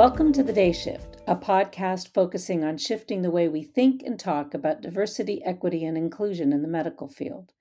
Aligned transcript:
Welcome 0.00 0.32
to 0.32 0.42
The 0.42 0.54
Day 0.54 0.72
Shift, 0.72 1.18
a 1.26 1.36
podcast 1.36 2.14
focusing 2.14 2.64
on 2.64 2.78
shifting 2.78 3.20
the 3.20 3.30
way 3.30 3.48
we 3.48 3.62
think 3.62 4.02
and 4.02 4.18
talk 4.18 4.54
about 4.54 4.80
diversity, 4.80 5.44
equity, 5.44 5.84
and 5.84 5.94
inclusion 5.94 6.54
in 6.54 6.62
the 6.62 6.68
medical 6.68 7.06
field. 7.06 7.52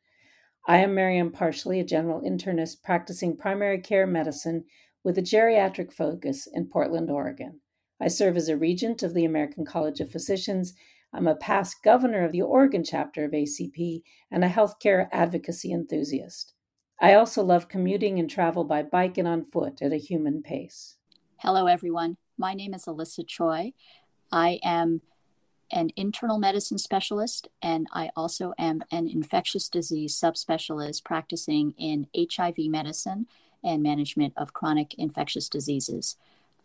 I 0.65 0.77
am 0.77 0.95
Marianne 0.95 1.31
Parshley, 1.31 1.81
a 1.81 1.83
general 1.83 2.21
internist 2.21 2.81
practicing 2.81 3.35
primary 3.35 3.81
care 3.81 4.07
medicine 4.07 4.63
with 5.03 5.17
a 5.17 5.21
geriatric 5.21 5.91
focus 5.91 6.47
in 6.53 6.69
Portland, 6.69 7.11
Oregon. 7.11 7.59
I 7.99 8.07
serve 8.07 8.37
as 8.37 8.47
a 8.47 8.55
regent 8.55 9.03
of 9.03 9.13
the 9.13 9.25
American 9.25 9.65
College 9.65 9.99
of 9.99 10.09
Physicians. 10.09 10.73
I'm 11.11 11.27
a 11.27 11.35
past 11.35 11.83
governor 11.83 12.23
of 12.23 12.31
the 12.31 12.43
Oregon 12.43 12.85
chapter 12.85 13.25
of 13.25 13.31
ACP 13.31 14.01
and 14.31 14.45
a 14.45 14.49
healthcare 14.49 15.09
advocacy 15.11 15.73
enthusiast. 15.73 16.53
I 17.01 17.15
also 17.15 17.43
love 17.43 17.67
commuting 17.67 18.17
and 18.17 18.29
travel 18.29 18.63
by 18.63 18.83
bike 18.83 19.17
and 19.17 19.27
on 19.27 19.43
foot 19.51 19.81
at 19.81 19.91
a 19.91 19.97
human 19.97 20.41
pace. 20.41 20.95
Hello, 21.39 21.67
everyone. 21.67 22.15
My 22.39 22.53
name 22.53 22.73
is 22.73 22.87
Elisa 22.87 23.23
Choi. 23.23 23.73
I 24.31 24.61
am 24.63 25.01
an 25.73 25.89
internal 25.97 26.39
medicine 26.39 26.77
specialist, 26.77 27.49
and 27.61 27.85
I 27.91 28.11
also 28.15 28.53
am 28.57 28.81
an 28.91 29.09
infectious 29.09 29.67
disease 29.67 30.15
subspecialist 30.15 31.03
practicing 31.03 31.73
in 31.77 32.07
HIV 32.17 32.55
medicine 32.59 33.27
and 33.61 33.83
management 33.83 34.35
of 34.37 34.53
chronic 34.53 34.93
infectious 34.93 35.49
diseases. 35.49 36.15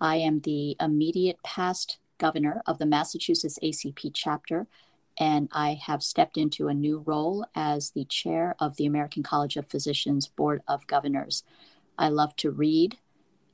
I 0.00 0.18
am 0.18 0.42
the 0.42 0.76
immediate 0.78 1.42
past 1.42 1.98
governor 2.18 2.62
of 2.68 2.78
the 2.78 2.86
Massachusetts 2.86 3.58
ACP 3.60 4.12
chapter, 4.14 4.68
and 5.18 5.48
I 5.50 5.72
have 5.72 6.04
stepped 6.04 6.36
into 6.36 6.68
a 6.68 6.74
new 6.74 6.98
role 6.98 7.46
as 7.52 7.90
the 7.90 8.04
chair 8.04 8.54
of 8.60 8.76
the 8.76 8.86
American 8.86 9.24
College 9.24 9.56
of 9.56 9.66
Physicians 9.66 10.28
Board 10.28 10.62
of 10.68 10.86
Governors. 10.86 11.42
I 11.98 12.10
love 12.10 12.36
to 12.36 12.52
read, 12.52 12.98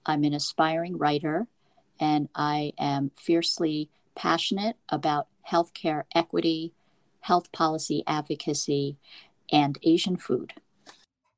I'm 0.05 0.25
an 0.25 0.35
aspiring 0.35 0.99
writer, 0.99 1.49
and 2.01 2.29
I 2.35 2.73
am 2.79 3.13
fiercely 3.17 3.91
passionate 4.17 4.77
about 4.89 5.29
healthcare 5.49 6.05
equity, 6.15 6.73
health 7.21 7.53
policy 7.53 8.03
advocacy, 8.07 8.97
and 9.53 9.79
Asian 9.83 10.17
food. 10.17 10.55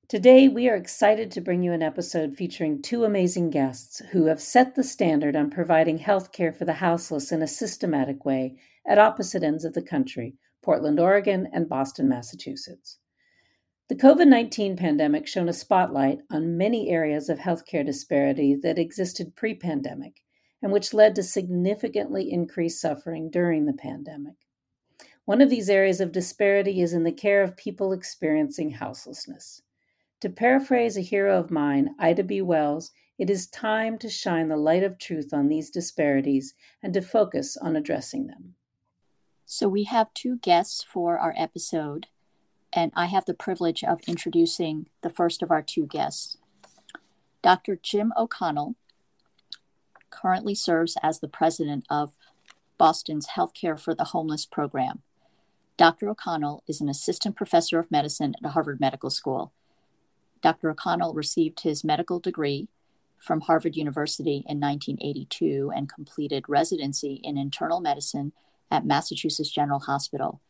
Today, 0.09 0.47
we 0.47 0.69
are 0.69 0.77
excited 0.77 1.31
to 1.33 1.41
bring 1.41 1.63
you 1.63 1.73
an 1.73 1.83
episode 1.83 2.37
featuring 2.37 2.83
two 2.83 3.05
amazing 3.05 3.51
guests 3.51 4.01
who 4.13 4.27
have 4.27 4.43
set 4.43 4.75
the 4.75 4.85
standard 4.85 5.35
on 5.35 5.51
providing 5.51 5.99
healthcare 5.99 6.55
for 6.55 6.65
the 6.65 6.75
houseless 6.75 7.33
in 7.33 7.43
a 7.43 7.47
systematic 7.47 8.25
way 8.25 8.57
at 8.87 8.99
opposite 8.99 9.43
ends 9.43 9.65
of 9.65 9.73
the 9.73 9.83
country 9.83 10.35
Portland, 10.63 11.01
Oregon, 11.01 11.49
and 11.53 11.69
Boston, 11.69 12.09
Massachusetts. 12.09 12.99
The 13.89 13.97
COVID 13.97 14.29
19 14.29 14.77
pandemic 14.77 15.27
shone 15.27 15.49
a 15.49 15.53
spotlight 15.53 16.21
on 16.31 16.57
many 16.57 16.91
areas 16.91 17.29
of 17.29 17.39
healthcare 17.39 17.85
disparity 17.85 18.55
that 18.57 18.79
existed 18.79 19.35
pre 19.35 19.55
pandemic 19.55 20.22
and 20.63 20.73
which 20.73 20.95
led 20.95 21.15
to 21.17 21.23
significantly 21.23 22.31
increased 22.31 22.81
suffering 22.81 23.31
during 23.31 23.67
the 23.67 23.73
pandemic. 23.73 24.37
One 25.25 25.41
of 25.41 25.51
these 25.51 25.69
areas 25.69 26.01
of 26.01 26.13
disparity 26.13 26.81
is 26.81 26.93
in 26.93 27.05
the 27.05 27.13
care 27.13 27.43
of 27.43 27.57
people 27.57 27.93
experiencing 27.93 28.71
houselessness. 28.71 29.63
To 30.21 30.31
paraphrase 30.31 30.97
a 30.97 31.01
hero 31.01 31.39
of 31.39 31.51
mine, 31.51 31.95
Ida 31.99 32.25
B. 32.25 32.41
Wells, 32.41 32.93
it 33.19 33.29
is 33.29 33.47
time 33.49 33.99
to 33.99 34.09
shine 34.09 34.49
the 34.49 34.57
light 34.57 34.83
of 34.83 34.99
truth 34.99 35.35
on 35.35 35.49
these 35.49 35.71
disparities 35.71 36.55
and 36.83 36.95
to 36.95 37.03
focus 37.03 37.57
on 37.57 37.77
addressing 37.77 38.27
them. 38.27 38.55
So, 39.45 39.69
we 39.69 39.85
have 39.85 40.15
two 40.15 40.39
guests 40.39 40.83
for 40.83 41.19
our 41.19 41.35
episode 41.37 42.07
and 42.73 42.91
I 42.97 43.07
have 43.07 43.27
the 43.27 43.35
privilege 43.35 43.85
of 43.85 44.01
introducing 44.07 44.87
the 45.03 45.11
first 45.11 45.43
of 45.43 45.51
our 45.51 45.63
two 45.63 45.87
guests. 45.87 46.39
Dr. 47.43 47.79
Jim 47.83 48.13
O'Connell 48.17 48.77
currently 50.13 50.55
serves 50.55 50.97
as 51.03 51.19
the 51.19 51.29
president 51.29 51.85
of 51.91 52.17
Boston's 52.79 53.29
Healthcare 53.35 53.79
for 53.79 53.95
the 53.95 54.05
Homeless 54.05 54.47
program. 54.47 55.03
Dr. 55.77 56.09
O'Connell 56.09 56.63
is 56.69 56.81
an 56.81 56.89
assistant 56.89 57.35
professor 57.35 57.79
of 57.81 57.91
medicine 57.91 58.35
at 58.45 58.51
Harvard 58.51 58.79
Medical 58.79 59.11
School. 59.11 59.53
Dr. 60.43 60.71
O'Connell 60.71 61.15
received 61.15 61.61
his 61.61 61.83
medical 61.83 62.21
degree 62.21 62.69
from 63.19 63.41
Harvard 63.41 63.77
University 63.77 64.45
in 64.49 64.61
1982 64.61 65.73
and 65.75 65.89
completed 65.89 66.45
residency 66.49 67.21
in 67.25 67.37
internal 67.37 67.81
medicine 67.81 68.33
at 68.71 68.87
Massachusetts 68.87 69.51
General 69.51 69.81
Hospital 69.81 70.41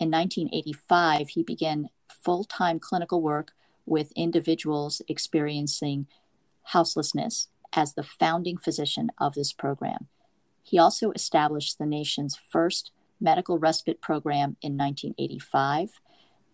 in 0.00 0.10
1985, 0.10 1.28
he 1.28 1.42
began 1.42 1.90
full 2.08 2.44
time 2.44 2.80
clinical 2.80 3.20
work 3.20 3.52
with 3.84 4.12
individuals 4.16 5.02
experiencing 5.08 6.06
houselessness 6.62 7.48
as 7.72 7.94
the 7.94 8.02
founding 8.02 8.56
physician 8.56 9.10
of 9.18 9.34
this 9.34 9.52
program. 9.52 10.08
He 10.62 10.78
also 10.78 11.10
established 11.12 11.78
the 11.78 11.86
nation's 11.86 12.36
first 12.36 12.92
medical 13.20 13.58
respite 13.58 14.00
program 14.00 14.56
in 14.62 14.76
1985, 14.76 16.00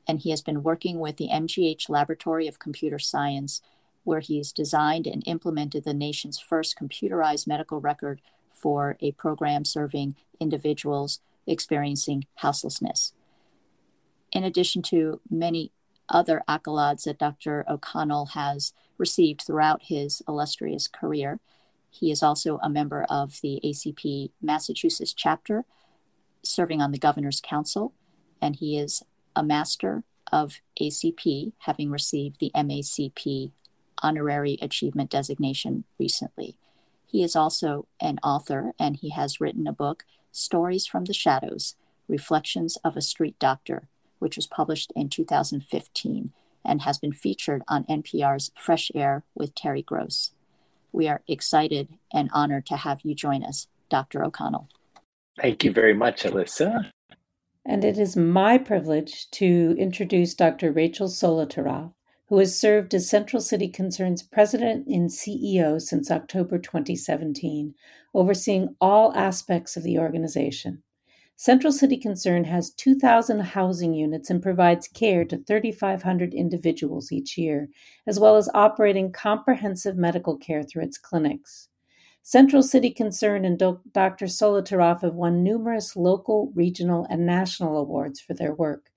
and 0.09 0.21
he 0.21 0.31
has 0.31 0.43
been 0.43 0.63
working 0.63 0.99
with 0.99 1.17
the 1.17 1.29
MGH 1.29 1.89
Laboratory 1.89 2.47
of 2.47 2.59
Computer 2.59 2.99
Science, 2.99 3.63
where 4.05 4.21
he 4.21 4.39
has 4.39 4.53
designed 4.53 5.07
and 5.07 5.23
implemented 5.27 5.85
the 5.85 5.95
nation's 5.95 6.39
first 6.39 6.77
computerized 6.79 7.47
medical 7.47 7.81
record 7.81 8.21
for 8.53 8.97
a 9.01 9.13
program 9.13 9.65
serving 9.65 10.17
individuals 10.41 11.21
experiencing 11.47 12.27
houselessness 12.37 13.13
in 14.33 14.45
addition 14.45 14.83
to 14.83 15.21
many 15.31 15.73
other 16.09 16.43
accolades 16.49 17.05
that 17.05 17.19
Dr. 17.19 17.65
O'Connell 17.69 18.27
has 18.27 18.73
received 18.99 19.43
throughout 19.43 19.85
his 19.85 20.23
illustrious 20.29 20.89
career. 20.89 21.41
He 21.91 22.11
is 22.11 22.23
also 22.23 22.59
a 22.63 22.69
member 22.69 23.05
of 23.09 23.41
the 23.43 23.61
ACP 23.65 24.31
Massachusetts 24.41 25.13
chapter, 25.13 25.65
serving 26.43 26.81
on 26.81 26.93
the 26.93 26.99
Governor's 26.99 27.41
Council, 27.41 27.93
and 28.41 28.57
he 28.57 28.79
is 28.79 29.03
a 29.35 29.43
master 29.43 30.05
of 30.33 30.61
ACP, 30.81 31.53
having 31.59 31.91
received 31.91 32.41
the 32.41 32.51
MACP 32.55 33.53
Honorary 34.03 34.59
Achievement 34.61 35.11
Designation 35.11 35.85
recently. 35.99 36.59
He 37.07 37.23
is 37.23 37.37
also 37.37 37.87
an 38.01 38.19
author, 38.23 38.73
and 38.79 38.97
he 38.97 39.11
has 39.11 39.41
written 39.41 39.67
a 39.67 39.73
book, 39.73 40.05
Stories 40.33 40.87
from 40.87 41.05
the 41.05 41.15
Shadows 41.15 41.77
Reflections 42.09 42.77
of 42.85 42.97
a 42.97 43.01
Street 43.01 43.39
Doctor, 43.39 43.89
which 44.19 44.37
was 44.37 44.47
published 44.47 44.93
in 44.95 45.09
2015 45.09 46.33
and 46.67 46.83
has 46.83 46.99
been 46.99 47.13
featured 47.13 47.63
on 47.69 47.85
NPR's 47.85 48.51
Fresh 48.57 48.91
Air 48.95 49.25
with 49.35 49.55
Terry 49.55 49.83
Gross. 49.83 50.33
We 50.93 51.09
are 51.09 51.23
excited 51.29 51.89
and 52.13 52.31
honored 52.33 52.67
to 52.67 52.77
have 52.77 53.01
you 53.03 53.15
join 53.15 53.45
us, 53.45 53.69
Dr. 53.91 54.25
O'Connell. 54.25 54.69
Thank 55.41 55.65
you 55.65 55.73
very 55.73 55.95
much, 55.95 56.25
Elisa. 56.25 56.91
And 57.65 57.85
it 57.85 57.99
is 57.99 58.17
my 58.17 58.59
privilege 58.59 59.31
to 59.33 59.75
introduce 59.79 60.35
Dr. 60.35 60.73
Rachel 60.73 61.09
Solotaroff, 61.09 61.93
who 62.29 62.39
has 62.39 62.59
served 62.59 62.95
as 62.95 63.09
Central 63.09 63.43
City 63.43 63.69
Concern's 63.69 64.23
president 64.23 64.87
and 64.87 65.11
CEO 65.11 65.81
since 65.81 66.11
October 66.11 66.59
2017, 66.59 67.75
overseeing 68.15 68.75
all 68.81 69.13
aspects 69.15 69.77
of 69.77 69.83
the 69.83 69.99
organization. 69.99 70.83
Central 71.39 71.71
City 71.71 71.99
Concern 71.99 72.45
has 72.45 72.71
2,000 72.71 73.41
housing 73.41 73.93
units 73.93 74.31
and 74.31 74.43
provides 74.43 74.89
care 74.89 75.23
to 75.27 75.37
3,500 75.37 76.33
individuals 76.33 77.13
each 77.13 77.37
year, 77.37 77.69
as 78.07 78.19
well 78.19 78.37
as 78.37 78.49
operating 78.55 79.13
comprehensive 79.13 79.97
medical 79.99 80.39
care 80.39 80.63
through 80.63 80.85
its 80.85 80.97
clinics. 80.97 81.69
Central 82.23 82.63
City 82.63 82.91
Concern 82.91 83.45
and 83.45 83.59
Dr. 83.59 84.27
Solotaroff 84.27 85.03
have 85.03 85.15
won 85.15 85.43
numerous 85.43 85.95
local, 85.95 86.51
regional, 86.55 87.07
and 87.11 87.27
national 87.27 87.77
awards 87.77 88.19
for 88.19 88.33
their 88.33 88.55
work. 88.55 88.91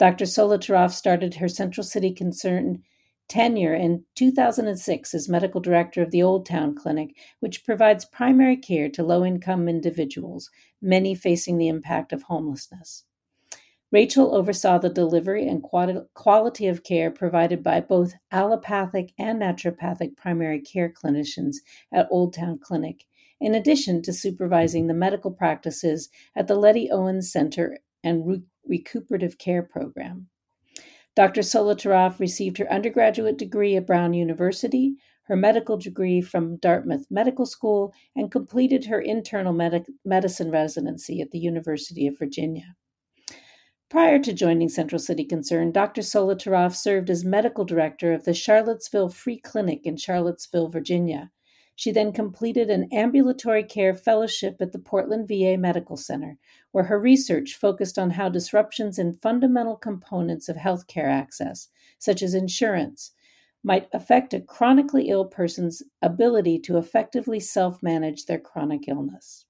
Dr. 0.00 0.24
Solotaroff 0.24 0.92
started 0.92 1.36
her 1.36 1.48
Central 1.48 1.84
City 1.84 2.12
Concern 2.12 2.82
tenure 3.28 3.74
in 3.74 4.04
2006 4.14 5.14
as 5.14 5.28
medical 5.28 5.60
director 5.60 6.02
of 6.02 6.10
the 6.10 6.22
Old 6.22 6.46
Town 6.46 6.74
Clinic, 6.74 7.14
which 7.40 7.64
provides 7.64 8.04
primary 8.04 8.56
care 8.56 8.88
to 8.88 9.02
low 9.02 9.24
income 9.24 9.68
individuals, 9.68 10.50
many 10.80 11.14
facing 11.14 11.58
the 11.58 11.68
impact 11.68 12.12
of 12.12 12.22
homelessness. 12.22 13.04
Rachel 13.90 14.34
oversaw 14.34 14.78
the 14.78 14.90
delivery 14.90 15.48
and 15.48 15.62
quality 15.62 16.66
of 16.66 16.84
care 16.84 17.10
provided 17.10 17.62
by 17.62 17.80
both 17.80 18.14
allopathic 18.30 19.12
and 19.18 19.40
naturopathic 19.40 20.14
primary 20.16 20.60
care 20.60 20.92
clinicians 20.92 21.56
at 21.92 22.08
Old 22.10 22.34
Town 22.34 22.58
Clinic, 22.58 23.04
in 23.40 23.54
addition 23.54 24.02
to 24.02 24.12
supervising 24.12 24.88
the 24.88 24.94
medical 24.94 25.30
practices 25.30 26.10
at 26.36 26.48
the 26.48 26.56
Letty 26.56 26.90
Owens 26.90 27.32
Center 27.32 27.78
and 28.04 28.44
Recuperative 28.66 29.38
Care 29.38 29.62
Program. 29.62 30.28
Dr. 31.16 31.40
Solotaroff 31.40 32.20
received 32.20 32.58
her 32.58 32.72
undergraduate 32.72 33.38
degree 33.38 33.76
at 33.76 33.86
Brown 33.86 34.14
University, 34.14 34.96
her 35.24 35.36
medical 35.36 35.76
degree 35.76 36.20
from 36.20 36.56
Dartmouth 36.56 37.06
Medical 37.10 37.44
School, 37.44 37.92
and 38.16 38.30
completed 38.30 38.86
her 38.86 39.00
internal 39.00 39.52
medic- 39.52 39.90
medicine 40.04 40.50
residency 40.50 41.20
at 41.20 41.30
the 41.30 41.38
University 41.38 42.06
of 42.06 42.18
Virginia. 42.18 42.76
Prior 43.90 44.18
to 44.18 44.34
joining 44.34 44.68
Central 44.68 44.98
City 44.98 45.24
Concern, 45.24 45.72
Dr. 45.72 46.02
Solotaroff 46.02 46.76
served 46.76 47.08
as 47.08 47.24
medical 47.24 47.64
director 47.64 48.12
of 48.12 48.24
the 48.24 48.34
Charlottesville 48.34 49.08
Free 49.08 49.38
Clinic 49.38 49.86
in 49.86 49.96
Charlottesville, 49.96 50.68
Virginia. 50.68 51.30
She 51.74 51.90
then 51.90 52.12
completed 52.12 52.68
an 52.68 52.88
ambulatory 52.92 53.64
care 53.64 53.94
fellowship 53.94 54.56
at 54.60 54.72
the 54.72 54.78
Portland 54.78 55.28
VA 55.28 55.56
Medical 55.56 55.96
Center, 55.96 56.36
where 56.72 56.84
her 56.84 56.98
research 56.98 57.54
focused 57.54 57.98
on 57.98 58.10
how 58.10 58.28
disruptions 58.28 58.98
in 58.98 59.12
fundamental 59.12 59.76
components 59.76 60.48
of 60.48 60.56
healthcare 60.56 61.08
access, 61.08 61.68
such 61.98 62.22
as 62.22 62.34
insurance, 62.34 63.12
might 63.64 63.88
affect 63.92 64.34
a 64.34 64.40
chronically 64.40 65.08
ill 65.08 65.24
person's 65.24 65.82
ability 66.02 66.58
to 66.58 66.76
effectively 66.76 67.40
self 67.40 67.82
manage 67.82 68.26
their 68.26 68.38
chronic 68.38 68.88
illness. 68.88 69.46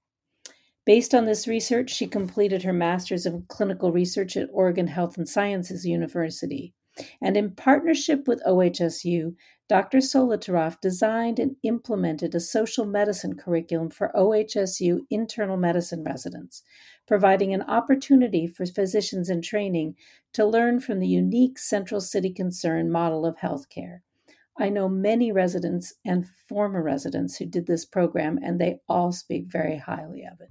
Based 0.87 1.15
on 1.15 1.27
this 1.27 1.47
research, 1.47 1.91
she 1.91 2.07
completed 2.07 2.63
her 2.63 2.73
Master's 2.73 3.27
of 3.27 3.47
Clinical 3.49 3.93
Research 3.93 4.37
at 4.37 4.49
Oregon 4.51 4.87
Health 4.87 5.19
and 5.19 5.29
Sciences 5.29 5.85
University. 5.85 6.73
And 7.21 7.37
in 7.37 7.53
partnership 7.53 8.27
with 8.27 8.43
OHSU, 8.45 9.35
Dr. 9.69 9.99
Solotaroff 9.99 10.81
designed 10.81 11.39
and 11.39 11.57
implemented 11.63 12.35
a 12.35 12.41
social 12.41 12.87
medicine 12.87 13.37
curriculum 13.37 13.91
for 13.91 14.11
OHSU 14.15 15.01
internal 15.11 15.59
medicine 15.59 16.03
residents, 16.03 16.63
providing 17.07 17.53
an 17.53 17.63
opportunity 17.63 18.47
for 18.47 18.65
physicians 18.65 19.29
in 19.29 19.43
training 19.43 19.95
to 20.33 20.47
learn 20.47 20.81
from 20.81 21.01
the 21.01 21.07
unique 21.07 21.59
central 21.59 22.01
city 22.01 22.31
concern 22.31 22.91
model 22.91 23.27
of 23.27 23.37
healthcare. 23.37 24.01
I 24.59 24.71
know 24.71 24.89
many 24.89 25.31
residents 25.33 25.93
and 26.05 26.27
former 26.49 26.83
residents 26.83 27.37
who 27.37 27.47
did 27.47 27.67
this 27.67 27.85
program, 27.85 28.39
and 28.43 28.59
they 28.59 28.81
all 28.89 29.13
speak 29.13 29.47
very 29.47 29.77
highly 29.77 30.25
of 30.25 30.41
it. 30.41 30.51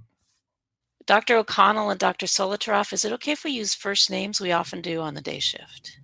Dr. 1.07 1.37
O'Connell 1.37 1.89
and 1.89 1.99
Dr. 1.99 2.25
Solotaroff, 2.25 2.93
is 2.93 3.03
it 3.03 3.13
okay 3.13 3.31
if 3.31 3.43
we 3.43 3.51
use 3.51 3.73
first 3.73 4.09
names? 4.09 4.39
We 4.39 4.51
often 4.51 4.81
do 4.81 5.01
on 5.01 5.13
the 5.13 5.21
day 5.21 5.39
shift. 5.39 5.99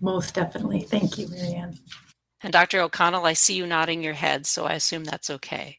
Most 0.00 0.34
definitely. 0.34 0.80
Thank 0.80 1.18
you, 1.18 1.28
Marianne. 1.28 1.78
And 2.42 2.52
Dr. 2.52 2.80
O'Connell, 2.80 3.26
I 3.26 3.32
see 3.32 3.54
you 3.54 3.66
nodding 3.66 4.02
your 4.02 4.14
head, 4.14 4.46
so 4.46 4.64
I 4.64 4.74
assume 4.74 5.04
that's 5.04 5.30
okay. 5.30 5.78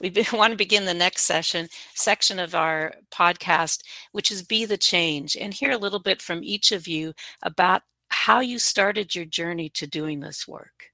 We 0.00 0.12
want 0.32 0.52
to 0.52 0.56
begin 0.56 0.84
the 0.84 0.94
next 0.94 1.22
session 1.22 1.68
section 1.94 2.38
of 2.38 2.54
our 2.54 2.94
podcast, 3.10 3.82
which 4.12 4.30
is 4.30 4.42
Be 4.42 4.64
the 4.64 4.78
Change, 4.78 5.36
and 5.36 5.52
hear 5.52 5.72
a 5.72 5.78
little 5.78 5.98
bit 5.98 6.22
from 6.22 6.44
each 6.44 6.72
of 6.72 6.86
you 6.86 7.12
about 7.42 7.82
how 8.08 8.40
you 8.40 8.58
started 8.58 9.14
your 9.14 9.24
journey 9.24 9.68
to 9.70 9.86
doing 9.86 10.20
this 10.20 10.46
work. 10.46 10.92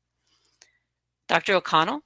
Dr. 1.29 1.55
O'Connell? 1.55 2.01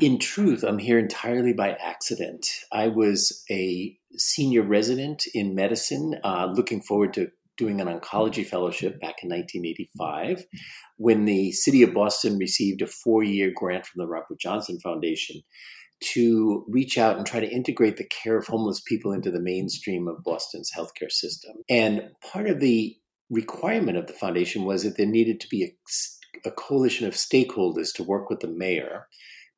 In 0.00 0.18
truth, 0.18 0.62
I'm 0.62 0.78
here 0.78 0.98
entirely 0.98 1.52
by 1.52 1.72
accident. 1.72 2.46
I 2.70 2.88
was 2.88 3.44
a 3.50 3.98
senior 4.16 4.62
resident 4.62 5.26
in 5.34 5.54
medicine, 5.54 6.20
uh, 6.22 6.46
looking 6.54 6.80
forward 6.80 7.12
to 7.14 7.30
doing 7.56 7.80
an 7.80 7.88
oncology 7.88 8.46
fellowship 8.46 9.00
back 9.00 9.22
in 9.22 9.30
1985 9.30 10.38
mm-hmm. 10.38 10.56
when 10.96 11.24
the 11.24 11.52
city 11.52 11.82
of 11.82 11.94
Boston 11.94 12.38
received 12.38 12.82
a 12.82 12.86
four 12.86 13.22
year 13.22 13.52
grant 13.54 13.86
from 13.86 14.00
the 14.00 14.08
Robert 14.08 14.38
Johnson 14.40 14.78
Foundation 14.80 15.42
to 16.00 16.64
reach 16.68 16.98
out 16.98 17.16
and 17.16 17.26
try 17.26 17.40
to 17.40 17.50
integrate 17.50 17.96
the 17.96 18.08
care 18.08 18.36
of 18.36 18.46
homeless 18.46 18.80
people 18.80 19.12
into 19.12 19.30
the 19.30 19.40
mainstream 19.40 20.08
of 20.08 20.22
Boston's 20.24 20.70
healthcare 20.76 21.10
system. 21.10 21.52
And 21.68 22.10
part 22.32 22.48
of 22.48 22.60
the 22.60 22.96
requirement 23.30 23.96
of 23.96 24.06
the 24.06 24.12
foundation 24.12 24.64
was 24.64 24.82
that 24.82 24.96
there 24.96 25.06
needed 25.06 25.40
to 25.40 25.48
be 25.48 25.64
a, 25.64 26.48
a 26.48 26.50
coalition 26.50 27.06
of 27.06 27.14
stakeholders 27.14 27.92
to 27.94 28.02
work 28.02 28.28
with 28.28 28.40
the 28.40 28.48
mayor 28.48 29.06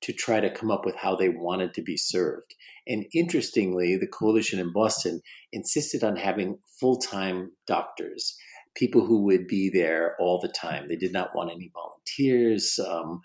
to 0.02 0.12
try 0.12 0.40
to 0.40 0.50
come 0.50 0.70
up 0.70 0.84
with 0.84 0.94
how 0.94 1.16
they 1.16 1.28
wanted 1.28 1.74
to 1.74 1.82
be 1.82 1.96
served. 1.96 2.54
And 2.86 3.06
interestingly, 3.14 3.96
the 3.96 4.06
coalition 4.06 4.58
in 4.58 4.72
Boston 4.72 5.20
insisted 5.52 6.04
on 6.04 6.16
having 6.16 6.58
full 6.80 6.98
time 6.98 7.52
doctors, 7.66 8.36
people 8.76 9.04
who 9.04 9.24
would 9.24 9.46
be 9.46 9.70
there 9.72 10.14
all 10.20 10.40
the 10.40 10.48
time. 10.48 10.88
They 10.88 10.96
did 10.96 11.12
not 11.12 11.34
want 11.34 11.50
any 11.50 11.70
volunteers, 11.74 12.78
um, 12.78 13.20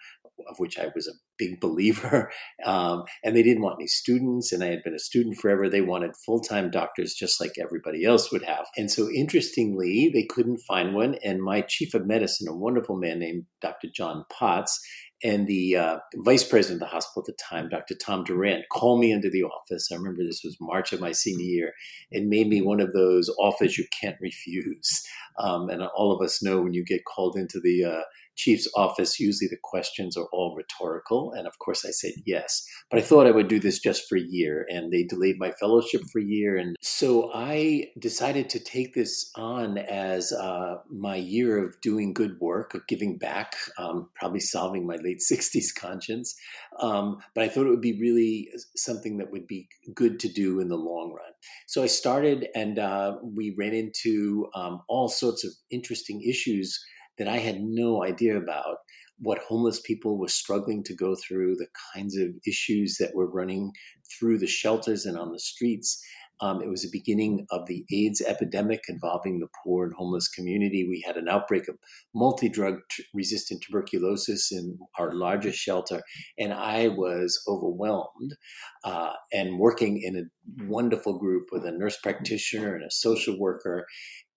of 0.50 0.58
which 0.58 0.80
I 0.80 0.88
was 0.96 1.08
a 1.08 1.14
big 1.38 1.60
believer. 1.60 2.32
Um, 2.64 3.06
and 3.24 3.36
they 3.36 3.42
didn't 3.42 3.64
want 3.64 3.78
any 3.80 3.88
students, 3.88 4.52
and 4.52 4.64
I 4.64 4.68
had 4.68 4.84
been 4.84 4.94
a 4.94 5.00
student 5.00 5.38
forever. 5.38 5.68
They 5.68 5.82
wanted 5.82 6.12
full 6.16 6.42
time 6.42 6.70
doctors 6.70 7.16
just 7.16 7.42
like 7.42 7.54
everybody 7.60 8.06
else 8.06 8.32
would 8.32 8.44
have. 8.44 8.68
And 8.78 8.92
so, 8.92 9.10
interestingly, 9.10 10.12
they 10.14 10.26
couldn't 10.26 10.60
find 10.60 10.94
one. 10.94 11.16
And 11.24 11.42
my 11.42 11.62
chief 11.62 11.96
of 11.96 12.06
medicine, 12.06 12.48
a 12.48 12.56
wonderful 12.56 12.98
man 12.98 13.18
named 13.18 13.46
Dr. 13.60 13.88
John 13.92 14.26
Potts, 14.32 14.80
and 15.24 15.48
the 15.48 15.76
uh, 15.76 15.98
vice 16.16 16.44
president 16.44 16.82
of 16.82 16.88
the 16.88 16.94
hospital 16.94 17.22
at 17.22 17.28
the 17.28 17.44
time, 17.44 17.70
Dr. 17.70 17.96
Tom 17.96 18.24
Durant, 18.24 18.66
called 18.72 19.00
me 19.00 19.12
into 19.12 19.30
the 19.30 19.44
office. 19.44 19.92
I 19.92 19.96
remember 19.96 20.24
this 20.24 20.44
was 20.44 20.58
March 20.60 20.94
of 20.94 21.00
my 21.00 21.12
senior 21.12 21.46
year 21.46 21.74
and 22.12 22.30
made 22.30 22.48
me 22.48 22.62
one 22.62 22.80
of 22.80 22.94
those 22.94 23.30
offers 23.40 23.78
you 23.78 23.86
can't 23.92 24.18
refuse. 24.22 25.04
Um, 25.38 25.70
and 25.70 25.84
all 25.84 26.12
of 26.12 26.22
us 26.24 26.44
know 26.44 26.62
when 26.62 26.74
you 26.74 26.84
get 26.84 27.06
called 27.06 27.36
into 27.38 27.60
the 27.60 27.86
uh, 27.86 28.02
chief's 28.36 28.68
office, 28.76 29.20
usually 29.20 29.48
the 29.48 29.58
questions 29.64 30.18
are 30.18 30.28
all 30.32 30.56
rhetorical. 30.56 31.32
And 31.32 31.48
of 31.48 31.60
course, 31.60 31.86
I 31.86 31.92
said 31.92 32.14
yes. 32.26 32.66
But 32.90 33.00
I 33.00 33.04
thought 33.04 33.28
I 33.28 33.32
would 33.32 33.48
do 33.48 33.60
this 33.60 33.80
just 33.80 34.08
for 34.08 34.18
a 34.18 34.22
year, 34.22 34.66
and 34.70 34.92
they 34.92 35.04
delayed 35.04 35.38
my 35.40 35.52
fellowship 35.52 36.02
for 36.12 36.20
a 36.20 36.26
year. 36.26 36.58
And 36.58 36.76
so 36.82 37.32
I 37.34 37.88
decided 38.00 38.50
to 38.50 38.60
take 38.60 38.94
this 38.94 39.32
on 39.36 39.78
as 39.78 40.32
uh, 40.32 40.78
my 40.90 41.16
year 41.16 41.64
of 41.64 41.80
doing 41.82 42.14
good 42.14 42.40
work, 42.40 42.74
of 42.74 42.88
giving 42.88 43.18
back, 43.18 43.56
um, 43.78 44.10
probably 44.16 44.40
solving 44.40 44.86
my 44.88 44.96
late 44.98 45.20
60s 45.32 45.74
conscience. 45.76 46.36
Um, 46.80 47.18
but 47.36 47.44
I 47.44 47.50
thought 47.50 47.68
it 47.68 47.72
would 47.72 47.82
be 47.82 48.00
really 48.00 48.50
something 48.76 49.18
that 49.18 49.32
would 49.32 49.48
be 49.48 49.68
good 49.94 50.20
to 50.22 50.28
do 50.28 50.60
in 50.60 50.70
the 50.70 50.76
long 50.76 51.14
run. 51.14 51.32
So 51.68 51.84
I 51.84 51.88
started, 51.88 52.48
and 52.56 52.80
uh, 52.80 53.18
we 53.24 53.56
ran 53.58 53.74
into 53.74 54.50
um, 54.56 54.82
all 54.88 55.10
sorts 55.10 55.44
of 55.44 55.52
interesting 55.70 56.22
issues 56.22 56.84
that 57.18 57.28
I 57.28 57.38
had 57.38 57.62
no 57.62 58.04
idea 58.04 58.38
about 58.38 58.78
what 59.22 59.40
homeless 59.48 59.80
people 59.80 60.18
were 60.18 60.28
struggling 60.28 60.84
to 60.84 60.96
go 60.96 61.16
through, 61.16 61.56
the 61.56 61.68
kinds 61.94 62.18
of 62.18 62.30
issues 62.48 62.98
that 63.00 63.14
were 63.14 63.30
running 63.30 63.72
through 64.20 64.40
the 64.40 64.48
shelters 64.48 65.06
and 65.06 65.18
on 65.18 65.32
the 65.32 65.40
streets. 65.40 66.04
Um, 66.42 66.60
it 66.64 66.70
was 66.70 66.82
the 66.82 66.90
beginning 66.92 67.46
of 67.52 67.68
the 67.68 67.86
AIDS 67.94 68.20
epidemic 68.20 68.82
involving 68.90 69.40
the 69.40 69.48
poor 69.64 69.86
and 69.86 69.94
homeless 69.96 70.28
community. 70.28 70.88
We 70.90 71.04
had 71.06 71.16
an 71.16 71.30
outbreak 71.30 71.68
of 71.68 71.76
multi 72.16 72.50
drug 72.50 72.80
resistant 73.14 73.62
tuberculosis 73.62 74.52
in 74.52 74.80
our 74.98 75.14
largest 75.14 75.60
shelter, 75.60 76.02
and 76.40 76.52
I 76.52 76.88
was 76.88 77.40
overwhelmed 77.48 78.36
uh, 78.84 79.14
and 79.32 79.60
working 79.60 80.02
in 80.02 80.16
a 80.18 80.66
wonderful 80.66 81.20
group 81.20 81.50
with 81.52 81.64
a 81.64 81.72
nurse 81.72 81.98
practitioner 82.02 82.74
and 82.74 82.86
a 82.86 82.92
social 82.92 83.40
worker. 83.40 83.86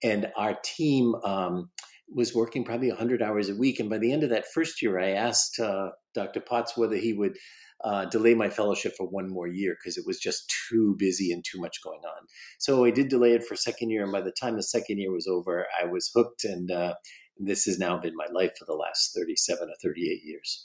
And 0.02 0.30
our 0.37 0.58
team, 0.62 1.14
um, 1.25 1.70
was 2.08 2.34
working 2.34 2.64
probably 2.64 2.88
100 2.88 3.23
hours 3.23 3.49
a 3.49 3.54
week. 3.54 3.80
And 3.80 3.90
by 3.90 3.99
the 3.99 4.12
end 4.12 4.23
of 4.23 4.30
that 4.30 4.46
first 4.52 4.82
year, 4.82 4.99
I 4.99 5.11
asked 5.11 5.58
uh, 5.58 5.90
Dr. 6.14 6.40
Potts 6.40 6.76
whether 6.76 6.96
he 6.96 7.12
would 7.12 7.37
uh, 7.82 8.06
delay 8.06 8.34
my 8.34 8.49
fellowship 8.49 8.94
for 8.96 9.06
one 9.06 9.28
more 9.28 9.46
year 9.46 9.76
because 9.78 9.99
it 9.99 10.04
was 10.06 10.18
just 10.18 10.52
too 10.70 10.94
busy 10.99 11.32
and 11.32 11.44
too 11.44 11.61
much 11.61 11.82
going 11.82 12.00
on. 12.00 12.26
So 12.58 12.84
I 12.84 12.90
did 12.90 13.08
delay 13.08 13.32
it 13.32 13.44
for 13.44 13.56
second 13.56 13.90
year. 13.90 14.02
And 14.02 14.12
by 14.12 14.20
the 14.20 14.32
time 14.32 14.56
the 14.56 14.62
second 14.62 14.99
year 14.99 15.12
was 15.12 15.26
over, 15.26 15.66
I 15.80 15.87
was 15.87 16.11
hooked. 16.14 16.44
And 16.44 16.70
uh, 16.70 16.94
this 17.38 17.64
has 17.64 17.78
now 17.78 17.99
been 17.99 18.14
my 18.16 18.26
life 18.32 18.52
for 18.58 18.64
the 18.64 18.75
last 18.75 19.14
37 19.14 19.68
or 19.68 19.75
38 19.82 20.20
years. 20.25 20.64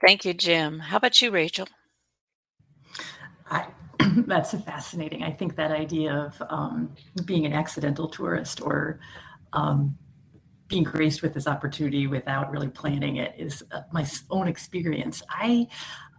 Thank 0.00 0.24
you, 0.24 0.34
Jim. 0.34 0.78
How 0.78 0.96
about 0.96 1.20
you, 1.20 1.30
Rachel? 1.30 1.68
I, 3.50 3.66
that's 4.26 4.52
fascinating. 4.62 5.22
I 5.22 5.32
think 5.32 5.56
that 5.56 5.72
idea 5.72 6.12
of 6.12 6.42
um, 6.48 6.94
being 7.24 7.44
an 7.44 7.52
accidental 7.52 8.08
tourist 8.08 8.60
or 8.62 9.00
um, 9.52 9.96
being 10.70 10.84
graced 10.84 11.20
with 11.20 11.34
this 11.34 11.46
opportunity 11.46 12.06
without 12.06 12.50
really 12.50 12.68
planning 12.68 13.16
it 13.16 13.34
is 13.36 13.62
uh, 13.72 13.82
my 13.92 14.06
own 14.30 14.48
experience. 14.48 15.20
I 15.28 15.66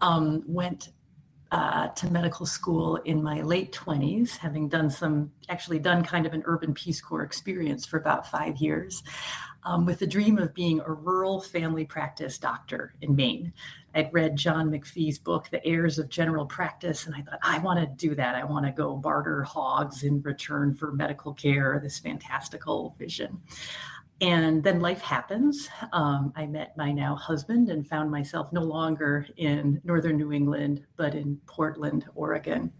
um, 0.01 0.43
went 0.45 0.89
uh, 1.51 1.87
to 1.87 2.11
medical 2.11 2.45
school 2.45 2.97
in 2.97 3.23
my 3.23 3.41
late 3.41 3.71
20s, 3.71 4.37
having 4.37 4.69
done 4.69 4.89
some, 4.89 5.31
actually 5.49 5.79
done 5.79 6.03
kind 6.03 6.25
of 6.25 6.33
an 6.33 6.43
urban 6.45 6.73
Peace 6.73 7.01
Corps 7.01 7.23
experience 7.23 7.85
for 7.85 7.97
about 7.97 8.29
five 8.29 8.57
years, 8.57 9.03
um, 9.63 9.85
with 9.85 9.99
the 9.99 10.07
dream 10.07 10.37
of 10.37 10.53
being 10.53 10.79
a 10.81 10.91
rural 10.91 11.41
family 11.41 11.85
practice 11.85 12.37
doctor 12.37 12.93
in 13.01 13.15
Maine. 13.15 13.53
I'd 13.93 14.13
read 14.13 14.37
John 14.37 14.71
McPhee's 14.71 15.19
book, 15.19 15.49
The 15.49 15.65
Heirs 15.65 15.99
of 15.99 16.07
General 16.07 16.45
Practice, 16.45 17.05
and 17.05 17.15
I 17.15 17.21
thought, 17.21 17.39
I 17.43 17.59
want 17.59 17.79
to 17.79 18.07
do 18.07 18.15
that. 18.15 18.35
I 18.35 18.45
want 18.45 18.65
to 18.65 18.71
go 18.71 18.95
barter 18.95 19.43
hogs 19.43 20.03
in 20.03 20.21
return 20.21 20.73
for 20.73 20.93
medical 20.93 21.33
care, 21.33 21.79
this 21.83 21.99
fantastical 21.99 22.95
vision. 22.97 23.41
And 24.21 24.63
then 24.63 24.79
life 24.79 25.01
happens. 25.01 25.67
Um, 25.93 26.31
I 26.35 26.45
met 26.45 26.77
my 26.77 26.91
now 26.91 27.15
husband 27.15 27.69
and 27.69 27.87
found 27.87 28.11
myself 28.11 28.53
no 28.53 28.61
longer 28.61 29.25
in 29.37 29.81
northern 29.83 30.17
New 30.17 30.31
England, 30.31 30.85
but 30.95 31.15
in 31.15 31.39
Portland, 31.47 32.05
Oregon. 32.13 32.71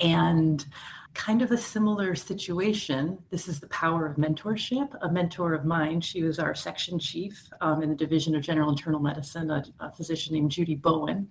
And 0.00 0.66
kind 1.14 1.42
of 1.42 1.50
a 1.52 1.58
similar 1.58 2.14
situation. 2.14 3.18
This 3.30 3.48
is 3.48 3.60
the 3.60 3.68
power 3.68 4.06
of 4.06 4.16
mentorship. 4.16 4.88
A 5.02 5.10
mentor 5.10 5.54
of 5.54 5.64
mine, 5.64 6.00
she 6.00 6.22
was 6.22 6.38
our 6.38 6.54
section 6.54 6.98
chief 6.98 7.48
um, 7.60 7.82
in 7.82 7.88
the 7.88 7.94
Division 7.94 8.36
of 8.36 8.42
General 8.42 8.70
Internal 8.70 9.00
Medicine, 9.00 9.50
a, 9.50 9.64
a, 9.80 9.92
physician 9.92 10.34
named 10.34 10.50
Judy 10.50 10.76
Bowen. 10.76 11.28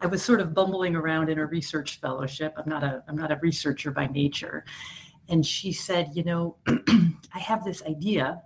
I 0.00 0.06
was 0.06 0.22
sort 0.22 0.40
of 0.40 0.54
bumbling 0.54 0.96
around 0.96 1.28
in 1.28 1.38
a 1.38 1.46
research 1.46 2.00
fellowship. 2.00 2.54
I'm 2.56 2.68
not 2.68 2.82
a 2.82 3.02
I'm 3.06 3.16
not 3.16 3.30
a 3.30 3.36
researcher 3.42 3.90
by 3.90 4.06
nature. 4.06 4.64
And 5.28 5.44
she 5.44 5.72
said, 5.72 6.10
you 6.14 6.24
know, 6.24 6.56
I 6.66 7.38
have 7.38 7.64
this 7.64 7.82
idea 7.82 8.40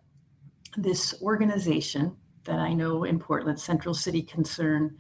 this 0.77 1.15
organization 1.23 2.17
that 2.45 2.59
I 2.59 2.73
know 2.73 3.05
in 3.05 3.19
Portland, 3.19 3.61
Central 3.61 3.95
City 3.95 4.23
Concern, 4.23 4.97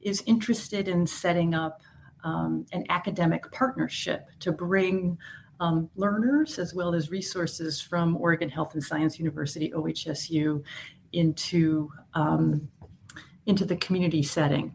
is 0.00 0.22
interested 0.26 0.88
in 0.88 1.06
setting 1.06 1.54
up 1.54 1.82
um, 2.22 2.66
an 2.72 2.84
academic 2.88 3.50
partnership 3.52 4.28
to 4.40 4.52
bring 4.52 5.18
um, 5.60 5.88
learners 5.96 6.58
as 6.58 6.74
well 6.74 6.94
as 6.94 7.10
resources 7.10 7.80
from 7.80 8.16
Oregon 8.16 8.48
Health 8.48 8.74
and 8.74 8.82
Science 8.82 9.18
University, 9.18 9.70
OHSU, 9.70 10.62
into 11.12 11.90
um, 12.14 12.68
into 13.46 13.64
the 13.64 13.76
community 13.76 14.22
setting 14.22 14.74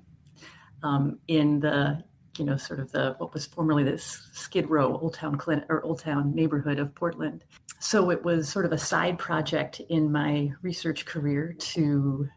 um, 0.84 1.20
in 1.28 1.60
the 1.60 2.04
you 2.38 2.46
know 2.46 2.56
sort 2.56 2.80
of 2.80 2.92
the 2.92 3.16
what 3.18 3.34
was 3.34 3.46
formerly 3.46 3.84
this 3.84 4.30
Skid 4.34 4.70
Row 4.70 4.98
Old 4.98 5.14
Town 5.14 5.38
Clinic 5.38 5.66
or 5.70 5.84
Old 5.84 6.00
Town 6.00 6.34
neighborhood 6.34 6.80
of 6.80 6.94
Portland. 6.96 7.44
So 7.80 8.10
it 8.10 8.24
was 8.24 8.50
sort 8.50 8.66
of 8.66 8.74
a 8.74 8.78
side 8.78 9.18
project 9.18 9.80
in 9.90 10.12
my 10.12 10.52
research 10.62 11.06
career 11.06 11.56
to 11.60 12.28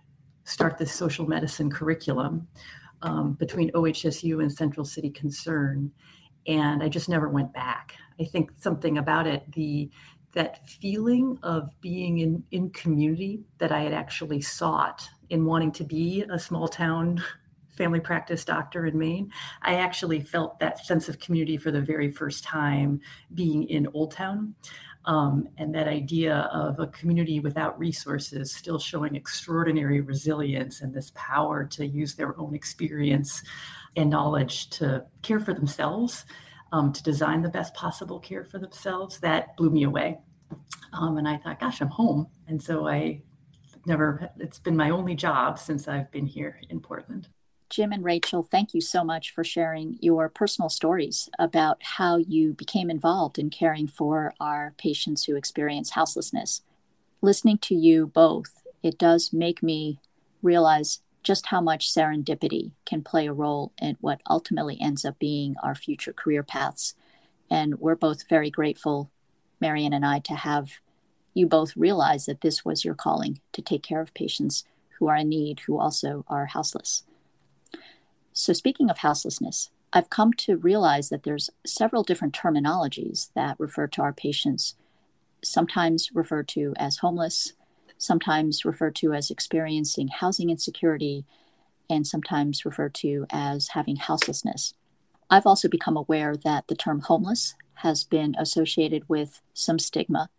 start 0.45 0.79
this 0.79 0.93
social 0.93 1.27
medicine 1.27 1.69
curriculum 1.69 2.47
um, 3.03 3.33
between 3.35 3.73
OHSU 3.73 4.41
and 4.41 4.53
Central 4.53 4.87
City 4.87 5.11
Concern, 5.11 5.91
and 6.47 6.83
I 6.83 6.89
just 6.89 7.09
never 7.09 7.29
went 7.29 7.53
back. 7.53 7.95
I 8.21 8.25
think 8.25 8.53
something 8.59 8.99
about 8.99 9.27
it, 9.27 9.51
the 9.53 9.91
that 10.35 10.67
feeling 10.67 11.39
of 11.43 11.69
being 11.81 12.19
in 12.19 12.43
in 12.53 12.71
community 12.71 13.43
that 13.59 13.73
I 13.73 13.81
had 13.81 13.93
actually 13.93 14.41
sought 14.41 15.07
in 15.31 15.45
wanting 15.45 15.73
to 15.73 15.85
be 15.85 16.25
a 16.31 16.39
small 16.39 16.69
town 16.69 17.23
family 17.77 18.01
practice 18.01 18.45
doctor 18.45 18.87
in 18.87 18.99
Maine, 18.99 19.31
I 19.63 19.77
actually 19.77 20.21
felt 20.21 20.59
that 20.61 20.85
sense 20.85 21.09
of 21.09 21.19
community 21.19 21.57
for 21.57 21.71
the 21.71 21.81
very 21.81 22.11
first 22.11 22.45
time 22.45 23.01
being 23.35 23.65
in 23.65 23.89
Old 23.95 24.13
Town. 24.13 24.55
Um, 25.05 25.49
and 25.59 25.75
that 25.75 25.89
idea 25.89 26.49
of 26.53 26.79
a 26.79 26.87
community 26.87 27.41
without 27.41 27.79
resources 27.79 28.55
still 28.55 28.79
showing 28.79 29.17
extraordinary 29.17 30.01
resilience 30.01 30.81
and 30.81 30.95
this 30.95 31.11
power 31.15 31.65
to 31.65 31.85
use 31.85 32.15
their 32.15 32.39
own 32.39 32.55
experience 32.55 33.43
and 33.97 34.11
knowledge 34.11 34.71
to 34.71 35.05
care 35.23 35.41
for 35.41 35.55
themselves, 35.55 36.25
um, 36.71 36.93
to 36.93 37.03
design 37.03 37.43
the 37.43 37.49
best 37.49 37.75
possible 37.75 38.21
care 38.21 38.45
for 38.45 38.59
themselves, 38.59 39.19
that 39.21 39.57
blew 39.57 39.71
me 39.71 39.83
away. 39.83 40.19
Um, 40.93 41.19
and 41.19 41.27
I 41.29 41.37
thought, 41.39 41.59
gosh, 41.59 41.81
I'm 41.81 41.89
home. 41.89 42.29
And 42.47 42.63
so 42.63 42.87
I 42.87 43.23
never, 43.87 44.31
it's 44.39 44.59
been 44.59 44.77
my 44.77 44.91
only 44.91 45.15
job 45.15 45.59
since 45.59 45.89
I've 45.89 46.11
been 46.11 46.27
here 46.27 46.61
in 46.71 46.81
Portland. 46.81 47.29
Jim 47.73 47.91
and 47.91 48.05
Rachel, 48.05 48.43
thank 48.43 48.75
you 48.75 48.83
so 48.83 49.03
much 49.03 49.31
for 49.31 49.43
sharing 49.43 49.97
your 50.03 50.29
personal 50.29 50.69
stories 50.69 51.31
about 51.39 51.79
how 51.83 52.19
you 52.19 52.53
became 52.53 52.91
involved 52.91 53.39
in 53.39 53.49
caring 53.49 53.89
for 53.89 54.35
our 54.39 54.75
patients 54.77 55.25
who 55.25 55.37
experience 55.37 55.93
houselessness. 55.93 56.61
Listening 57.23 57.57
to 57.57 57.75
you 57.75 58.07
both, 58.07 58.63
it 58.83 58.99
does 58.99 59.33
make 59.33 59.63
me 59.63 59.99
realize 60.43 61.01
just 61.23 61.47
how 61.47 61.63
much 61.63 61.91
serendipity 61.91 62.73
can 62.85 63.03
play 63.03 63.27
a 63.27 63.33
role 63.33 63.73
in 63.81 63.97
what 64.03 64.21
ultimately 64.29 64.77
ends 64.79 65.03
up 65.03 65.19
being 65.19 65.55
our 65.63 65.75
future 65.75 66.13
career 66.13 66.43
paths. 66.43 66.93
And 67.49 67.81
we're 67.81 67.97
both 67.97 68.29
very 68.29 68.51
grateful, 68.51 69.11
Marianne 69.63 69.95
and 69.95 70.05
I, 70.05 70.19
to 70.19 70.35
have 70.35 70.73
you 71.33 71.47
both 71.47 71.75
realize 71.75 72.27
that 72.27 72.43
this 72.43 72.67
was 72.67 72.85
your 72.85 72.95
calling 72.95 73.41
to 73.53 73.63
take 73.63 73.83
care 73.83 74.03
of 74.03 74.13
patients 74.13 74.65
who 74.99 75.09
are 75.09 75.17
in 75.17 75.31
need, 75.31 75.61
who 75.61 75.79
also 75.79 76.27
are 76.29 76.45
houseless. 76.45 77.05
So, 78.33 78.53
speaking 78.53 78.89
of 78.91 78.99
houselessness, 78.99 79.71
I've 79.93 80.11
come 80.11 80.33
to 80.35 80.57
realize 80.57 81.11
that 81.11 81.23
there's 81.23 81.51
several 81.67 82.03
different 82.03 82.35
terminologies 82.35 83.31
that 83.35 83.61
refer 83.61 83.87
to 83.89 84.03
our 84.03 84.13
patients, 84.13 84.75
sometimes 85.45 86.11
referred 86.15 86.49
to 86.49 86.73
as 86.77 86.99
homeless, 86.99 87.53
sometimes 87.99 88.65
referred 88.65 88.97
to 88.97 89.13
as 89.13 89.31
experiencing 89.31 90.09
housing 90.09 90.49
insecurity, 90.49 91.27
and 91.91 92.07
sometimes 92.07 92.65
referred 92.65 92.95
to 92.95 93.27
as 93.31 93.69
having 93.69 93.97
houselessness. 93.97 94.73
I've 95.29 95.47
also 95.47 95.69
become 95.69 95.97
aware 95.97 96.37
that 96.37 96.69
the 96.69 96.75
term 96.75 97.01
homeless 97.01 97.55
has 97.77 98.05
been 98.05 98.35
associated 98.39 99.09
with 99.09 99.43
some 99.53 99.79
stigma, 99.79 100.31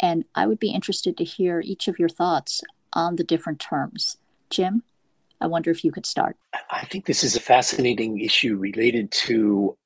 and 0.00 0.24
I 0.34 0.46
would 0.48 0.58
be 0.58 0.72
interested 0.72 1.16
to 1.16 1.24
hear 1.24 1.60
each 1.60 1.86
of 1.86 1.98
your 1.98 2.08
thoughts 2.08 2.62
on 2.92 3.16
the 3.16 3.24
different 3.24 3.60
terms. 3.60 4.16
Jim, 4.48 4.82
I 5.40 5.46
wonder 5.46 5.70
if 5.70 5.84
you 5.84 5.92
could 5.92 6.06
start. 6.06 6.36
I 6.70 6.84
think 6.86 7.06
this 7.06 7.24
is 7.24 7.36
a 7.36 7.40
fascinating 7.40 8.20
issue 8.20 8.56
related 8.56 9.10
to 9.12 9.76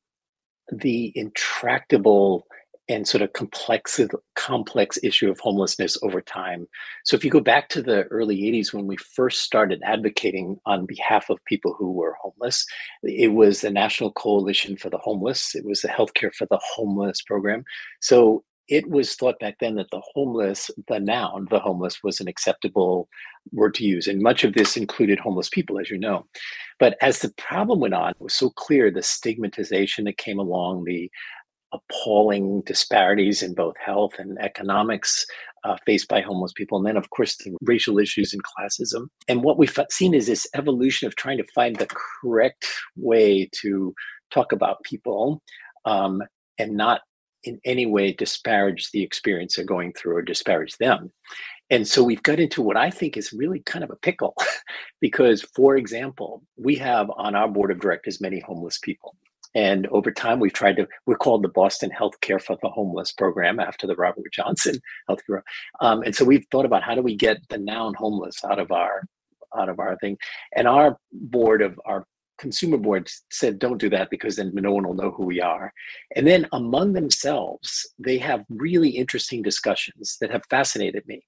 the 0.72 1.12
intractable 1.14 2.46
and 2.88 3.08
sort 3.08 3.22
of 3.22 3.32
complex 3.32 3.98
complex 4.34 4.98
issue 5.02 5.30
of 5.30 5.40
homelessness 5.40 5.96
over 6.02 6.20
time. 6.20 6.66
So 7.04 7.16
if 7.16 7.24
you 7.24 7.30
go 7.30 7.40
back 7.40 7.68
to 7.70 7.82
the 7.82 8.02
early 8.04 8.36
80s 8.36 8.74
when 8.74 8.86
we 8.86 8.96
first 8.96 9.42
started 9.42 9.80
advocating 9.84 10.58
on 10.66 10.84
behalf 10.84 11.30
of 11.30 11.38
people 11.46 11.74
who 11.78 11.92
were 11.92 12.16
homeless, 12.20 12.66
it 13.02 13.32
was 13.32 13.62
the 13.62 13.70
National 13.70 14.12
Coalition 14.12 14.76
for 14.76 14.90
the 14.90 14.98
Homeless, 14.98 15.54
it 15.54 15.64
was 15.64 15.80
the 15.80 15.88
Healthcare 15.88 16.34
for 16.34 16.46
the 16.50 16.60
Homeless 16.74 17.22
program. 17.22 17.64
So 18.00 18.44
it 18.68 18.88
was 18.88 19.14
thought 19.14 19.38
back 19.38 19.56
then 19.60 19.74
that 19.76 19.90
the 19.90 20.02
homeless, 20.14 20.70
the 20.88 20.98
noun, 20.98 21.46
the 21.50 21.58
homeless, 21.58 22.02
was 22.02 22.20
an 22.20 22.28
acceptable 22.28 23.08
word 23.52 23.74
to 23.74 23.84
use. 23.84 24.06
And 24.06 24.22
much 24.22 24.44
of 24.44 24.54
this 24.54 24.76
included 24.76 25.18
homeless 25.18 25.48
people, 25.48 25.78
as 25.78 25.90
you 25.90 25.98
know. 25.98 26.26
But 26.78 26.96
as 27.02 27.18
the 27.18 27.32
problem 27.36 27.80
went 27.80 27.94
on, 27.94 28.10
it 28.10 28.20
was 28.20 28.34
so 28.34 28.50
clear 28.50 28.90
the 28.90 29.02
stigmatization 29.02 30.04
that 30.04 30.18
came 30.18 30.38
along, 30.38 30.84
the 30.84 31.10
appalling 31.72 32.62
disparities 32.64 33.42
in 33.42 33.54
both 33.54 33.74
health 33.84 34.12
and 34.18 34.38
economics 34.38 35.26
uh, 35.64 35.76
faced 35.84 36.08
by 36.08 36.20
homeless 36.20 36.52
people. 36.52 36.78
And 36.78 36.86
then, 36.86 36.96
of 36.96 37.10
course, 37.10 37.36
the 37.36 37.56
racial 37.62 37.98
issues 37.98 38.32
and 38.32 38.42
classism. 38.42 39.08
And 39.28 39.42
what 39.42 39.58
we've 39.58 39.76
seen 39.90 40.14
is 40.14 40.26
this 40.26 40.46
evolution 40.54 41.06
of 41.06 41.16
trying 41.16 41.38
to 41.38 41.46
find 41.54 41.76
the 41.76 41.88
correct 42.22 42.66
way 42.96 43.48
to 43.62 43.94
talk 44.30 44.52
about 44.52 44.82
people 44.84 45.42
um, 45.84 46.22
and 46.58 46.76
not 46.76 47.00
in 47.44 47.60
any 47.64 47.86
way 47.86 48.12
disparage 48.12 48.90
the 48.90 49.02
experience 49.02 49.56
they're 49.56 49.64
going 49.64 49.92
through 49.92 50.16
or 50.16 50.22
disparage 50.22 50.76
them. 50.78 51.12
And 51.70 51.88
so 51.88 52.02
we've 52.02 52.22
got 52.22 52.40
into 52.40 52.62
what 52.62 52.76
I 52.76 52.90
think 52.90 53.16
is 53.16 53.32
really 53.32 53.60
kind 53.60 53.84
of 53.84 53.90
a 53.90 53.96
pickle 53.96 54.34
because, 55.00 55.42
for 55.54 55.76
example, 55.76 56.42
we 56.56 56.74
have 56.76 57.10
on 57.16 57.34
our 57.34 57.48
board 57.48 57.70
of 57.70 57.80
directors 57.80 58.20
many 58.20 58.40
homeless 58.40 58.78
people. 58.78 59.16
And 59.54 59.86
over 59.88 60.10
time, 60.10 60.40
we've 60.40 60.52
tried 60.52 60.76
to, 60.76 60.88
we're 61.06 61.16
called 61.16 61.44
the 61.44 61.48
Boston 61.48 61.90
Healthcare 61.90 62.42
for 62.42 62.58
the 62.60 62.68
Homeless 62.68 63.12
program 63.12 63.60
after 63.60 63.86
the 63.86 63.94
Robert 63.94 64.32
Johnson 64.32 64.80
Healthcare. 65.08 65.42
Um, 65.80 66.02
and 66.02 66.14
so 66.14 66.24
we've 66.24 66.46
thought 66.50 66.66
about 66.66 66.82
how 66.82 66.94
do 66.94 67.02
we 67.02 67.16
get 67.16 67.38
the 67.48 67.58
noun 67.58 67.94
homeless 67.94 68.44
out 68.44 68.58
of 68.58 68.72
our 68.72 69.04
out 69.56 69.68
of 69.68 69.78
our 69.78 69.96
thing. 69.98 70.18
And 70.56 70.66
our 70.66 70.98
board 71.12 71.62
of 71.62 71.78
our 71.84 72.04
consumer 72.38 72.76
board 72.76 73.08
said 73.30 73.58
don't 73.58 73.78
do 73.78 73.88
that 73.90 74.10
because 74.10 74.36
then 74.36 74.50
no 74.54 74.72
one 74.72 74.86
will 74.86 74.94
know 74.94 75.10
who 75.10 75.24
we 75.24 75.40
are. 75.40 75.72
And 76.16 76.26
then 76.26 76.46
among 76.52 76.92
themselves 76.92 77.88
they 77.98 78.18
have 78.18 78.44
really 78.48 78.90
interesting 78.90 79.42
discussions 79.42 80.16
that 80.20 80.30
have 80.30 80.42
fascinated 80.50 81.06
me. 81.06 81.24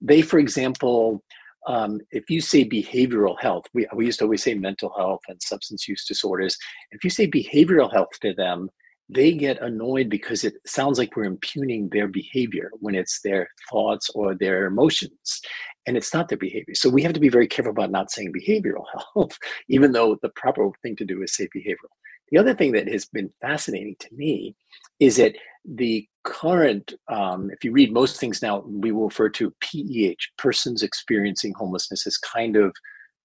They 0.00 0.22
for 0.22 0.38
example 0.38 1.22
um, 1.66 2.00
if 2.10 2.30
you 2.30 2.40
say 2.40 2.66
behavioral 2.66 3.38
health 3.38 3.64
we, 3.74 3.86
we 3.94 4.06
used 4.06 4.18
to 4.20 4.24
always 4.24 4.42
say 4.42 4.54
mental 4.54 4.92
health 4.96 5.20
and 5.28 5.40
substance 5.42 5.86
use 5.86 6.04
disorders. 6.04 6.56
If 6.90 7.04
you 7.04 7.10
say 7.10 7.26
behavioral 7.26 7.92
health 7.92 8.18
to 8.22 8.32
them 8.34 8.70
they 9.12 9.32
get 9.32 9.60
annoyed 9.60 10.08
because 10.08 10.44
it 10.44 10.54
sounds 10.66 10.98
like 10.98 11.16
we're 11.16 11.24
impugning 11.24 11.88
their 11.88 12.06
behavior 12.06 12.70
when 12.78 12.94
it's 12.94 13.20
their 13.22 13.48
thoughts 13.68 14.08
or 14.14 14.34
their 14.34 14.66
emotions 14.66 15.40
and 15.86 15.96
it's 15.96 16.14
not 16.14 16.28
their 16.28 16.38
behavior. 16.38 16.74
So 16.74 16.88
we 16.88 17.02
have 17.02 17.14
to 17.14 17.20
be 17.20 17.28
very 17.28 17.48
careful 17.48 17.72
about 17.72 17.90
not 17.90 18.10
saying 18.10 18.32
behavioral 18.32 18.84
health 19.14 19.36
even 19.68 19.92
though 19.92 20.16
the 20.22 20.28
proper 20.30 20.70
thing 20.82 20.96
to 20.96 21.04
do 21.04 21.22
is 21.22 21.34
say 21.34 21.48
behavioral. 21.54 21.90
The 22.30 22.38
other 22.38 22.54
thing 22.54 22.72
that 22.72 22.86
has 22.86 23.06
been 23.06 23.32
fascinating 23.40 23.96
to 23.98 24.08
me 24.14 24.54
is 25.00 25.16
that 25.16 25.34
the 25.64 26.06
current 26.22 26.94
um, 27.08 27.50
if 27.50 27.64
you 27.64 27.72
read 27.72 27.92
most 27.92 28.20
things 28.20 28.42
now 28.42 28.62
we 28.66 28.92
will 28.92 29.08
refer 29.08 29.28
to 29.30 29.52
peh 29.60 30.14
persons 30.38 30.82
experiencing 30.82 31.52
homelessness 31.56 32.06
as 32.06 32.16
kind 32.16 32.56
of 32.56 32.72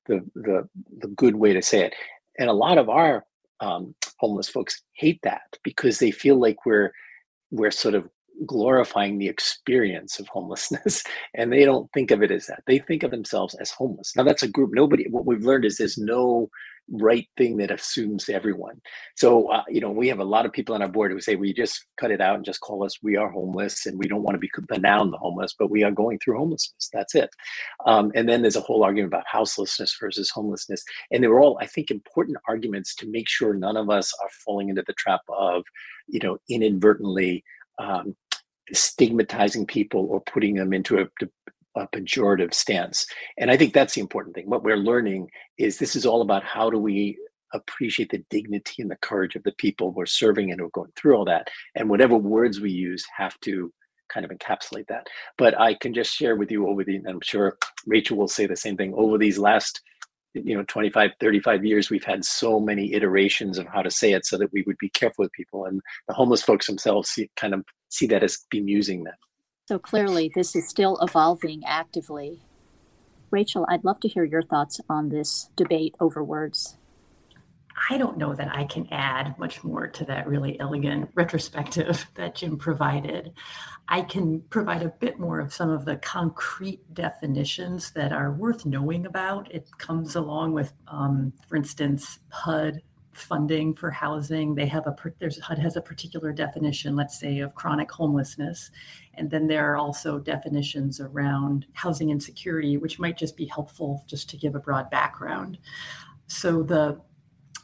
the, 0.08 0.20
the 0.36 0.68
the 1.00 1.08
good 1.10 1.36
way 1.36 1.54
to 1.54 1.62
say 1.62 1.82
it. 1.82 1.94
And 2.40 2.50
a 2.50 2.54
lot 2.54 2.78
of 2.78 2.90
our 2.90 3.24
um, 3.60 3.96
homeless 4.20 4.50
folks 4.50 4.82
hate 4.94 5.20
that 5.24 5.58
because 5.64 6.00
they 6.00 6.12
feel 6.12 6.40
like 6.40 6.66
we're 6.66 6.92
we're 7.52 7.72
sort 7.72 7.96
of 7.96 8.10
glorifying 8.46 9.18
the 9.18 9.30
experience 9.30 10.20
of 10.20 10.28
homelessness 10.28 11.04
and 11.36 11.52
they 11.54 11.64
don't 11.64 11.90
think 11.94 12.12
of 12.12 12.22
it 12.22 12.32
as 12.32 12.48
that. 12.48 12.64
They 12.68 12.80
think 12.80 13.04
of 13.04 13.12
themselves 13.12 13.56
as 13.56 13.72
homeless. 13.72 14.14
Now 14.16 14.24
that's 14.24 14.44
a 14.44 14.48
group. 14.48 14.72
Nobody 14.74 15.08
what 15.10 15.26
we've 15.26 15.46
learned 15.46 15.66
is 15.66 15.78
there's 15.78 15.98
no 15.98 16.50
right 16.92 17.28
thing 17.38 17.58
that 17.58 17.72
assumes 17.72 18.30
everyone. 18.30 18.80
So, 19.16 19.48
uh, 19.52 19.64
you 19.68 19.82
know, 19.82 19.92
we 19.92 20.08
have 20.08 20.20
a 20.20 20.24
lot 20.26 20.46
of 20.46 20.54
people 20.54 20.76
on 20.76 20.82
our 20.82 20.88
board 20.88 21.12
who 21.12 21.20
say 21.20 21.36
we 21.36 21.54
just 21.54 21.86
cut 22.00 22.12
it 22.12 22.22
out 22.22 22.36
and 22.36 22.46
just 22.46 22.62
call 22.62 22.84
us 22.84 23.00
we 23.02 23.16
are 23.16 23.30
homeless 23.30 23.86
and 23.86 23.98
we 23.98 24.08
don't 24.08 24.24
want 24.24 24.36
to 24.36 24.40
be 24.40 24.50
the 24.70 24.78
noun 24.78 25.12
the 25.12 25.18
homeless, 25.18 25.56
but 25.58 25.72
we 25.72 25.84
are 25.84 25.92
going 25.92 26.20
through 26.20 26.38
homelessness. 26.38 26.90
That's 26.94 27.16
it. 27.16 27.30
Um, 27.86 28.12
and 28.16 28.30
then 28.30 28.42
there's 28.42 28.56
a 28.56 28.62
whole 28.62 28.84
argument 28.84 29.14
about 29.14 29.28
houselessness 29.28 29.98
versus 30.00 30.30
homelessness. 30.30 30.84
And 31.12 31.24
they 31.24 31.28
were 31.28 31.42
all, 31.42 31.58
I 31.60 31.66
think, 31.66 31.92
important 31.92 32.38
arguments 32.48 32.96
to 32.96 33.08
make 33.08 33.28
sure 33.28 33.54
none 33.54 33.78
of 33.78 33.90
us 33.90 34.14
are 34.22 34.30
falling 34.46 34.70
into 34.70 34.84
the 34.86 34.94
trap 34.94 35.22
of, 35.30 35.64
you 36.08 36.20
know, 36.20 36.38
inadvertently 36.50 37.44
um, 37.80 38.16
stigmatizing 38.74 39.66
people 39.66 40.08
or 40.10 40.22
putting 40.22 40.56
them 40.56 40.74
into 40.74 41.00
a 41.00 41.08
a 41.76 41.88
pejorative 41.88 42.54
stance. 42.54 43.06
And 43.38 43.52
I 43.52 43.58
think 43.58 43.74
that's 43.74 43.96
the 43.96 44.02
important 44.02 44.36
thing. 44.36 44.50
What 44.50 44.64
we're 44.64 44.78
learning 44.78 45.30
is 45.58 45.78
this 45.78 45.96
is 45.96 46.06
all 46.06 46.22
about 46.22 46.44
how 46.44 46.70
do 46.70 46.78
we 46.78 47.18
appreciate 47.54 48.12
the 48.12 48.24
dignity 48.30 48.82
and 48.82 48.92
the 48.92 48.98
courage 48.98 49.36
of 49.36 49.44
the 49.44 49.54
people 49.54 49.92
we're 49.92 50.06
serving 50.06 50.52
and 50.52 50.60
who 50.60 50.68
are 50.68 50.72
going 50.72 50.92
through 50.96 51.16
all 51.16 51.26
that. 51.26 51.50
And 51.76 51.90
whatever 51.90 52.16
words 52.18 52.60
we 52.60 52.72
use 52.72 53.06
have 53.16 53.40
to 53.42 53.72
kind 54.10 54.26
of 54.26 54.32
encapsulate 54.32 54.88
that. 54.88 55.08
But 55.38 55.60
I 55.60 55.74
can 55.74 55.94
just 55.94 56.14
share 56.14 56.36
with 56.36 56.52
you 56.52 56.68
over 56.68 56.84
the, 56.84 56.96
and 56.96 57.08
I'm 57.08 57.22
sure 57.22 57.58
Rachel 57.88 58.18
will 58.18 58.28
say 58.28 58.46
the 58.46 58.56
same 58.56 58.78
thing, 58.78 58.94
over 58.96 59.18
these 59.18 59.38
last 59.38 59.82
you 60.34 60.54
know 60.54 60.66
25 60.68 61.12
35 61.20 61.64
years 61.64 61.90
we've 61.90 62.04
had 62.04 62.26
so 62.26 62.60
many 62.60 62.94
iterations 62.94 63.58
of 63.58 63.66
how 63.68 63.82
to 63.82 63.90
say 63.90 64.12
it 64.12 64.26
so 64.26 64.38
that 64.38 64.52
we 64.52 64.64
would 64.64 64.78
be 64.80 64.90
careful 64.90 65.24
with 65.24 65.32
people 65.32 65.64
and 65.64 65.80
the 66.10 66.14
homeless 66.14 66.44
folks 66.44 66.68
themselves 66.68 67.10
see, 67.10 67.30
kind 67.38 67.54
of 67.54 67.64
see 67.88 68.06
that 68.06 68.22
as 68.22 68.46
bemusing 68.52 69.06
them 69.06 69.14
so 69.68 69.80
clearly 69.80 70.32
this 70.34 70.56
is 70.56 70.68
still 70.68 70.98
evolving 71.02 71.64
actively 71.66 72.42
rachel 73.32 73.66
i'd 73.70 73.84
love 73.84 74.00
to 74.00 74.08
hear 74.08 74.24
your 74.24 74.44
thoughts 74.44 74.80
on 74.90 75.10
this 75.10 75.50
debate 75.56 75.96
over 76.00 76.24
words 76.24 76.78
I 77.90 77.98
don't 77.98 78.18
know 78.18 78.34
that 78.34 78.56
I 78.56 78.64
can 78.64 78.88
add 78.92 79.38
much 79.38 79.64
more 79.64 79.88
to 79.88 80.06
that 80.06 80.28
really 80.28 80.60
elegant 80.60 81.10
retrospective 81.14 82.08
that 82.16 82.36
Jim 82.36 82.58
provided. 82.58 83.34
I 83.88 84.02
can 84.02 84.42
provide 84.50 84.82
a 84.82 84.90
bit 84.90 85.20
more 85.20 85.40
of 85.40 85.54
some 85.54 85.70
of 85.70 85.86
the 85.86 85.98
concrete 85.98 86.82
definitions 86.94 87.92
that 87.92 88.12
are 88.12 88.32
worth 88.32 88.66
knowing 88.66 89.06
about. 89.06 89.54
It 89.54 89.70
comes 89.78 90.16
along 90.16 90.54
with, 90.54 90.74
um, 90.88 91.34
for 91.48 91.56
instance, 91.56 92.20
HUD 92.30 92.82
funding 93.16 93.74
for 93.74 93.90
housing. 93.90 94.54
They 94.56 94.66
have 94.68 94.88
a 94.88 94.96
there's 95.20 95.40
HUD 95.40 95.58
has 95.60 95.76
a 95.78 95.82
particular 95.82 96.32
definition, 96.32 96.96
let's 96.96 97.20
say, 97.20 97.40
of 97.40 97.56
chronic 97.56 97.92
homelessness, 97.92 98.72
and 99.16 99.30
then 99.30 99.48
there 99.48 99.72
are 99.72 99.78
also 99.78 100.20
definitions 100.20 101.00
around 101.00 101.66
housing 101.74 102.10
insecurity, 102.10 102.78
which 102.78 103.00
might 103.00 103.18
just 103.18 103.38
be 103.38 103.46
helpful 103.46 104.04
just 104.08 104.30
to 104.30 104.38
give 104.38 104.56
a 104.56 104.60
broad 104.60 104.90
background. 104.90 105.58
So 106.28 106.64
the 106.64 107.00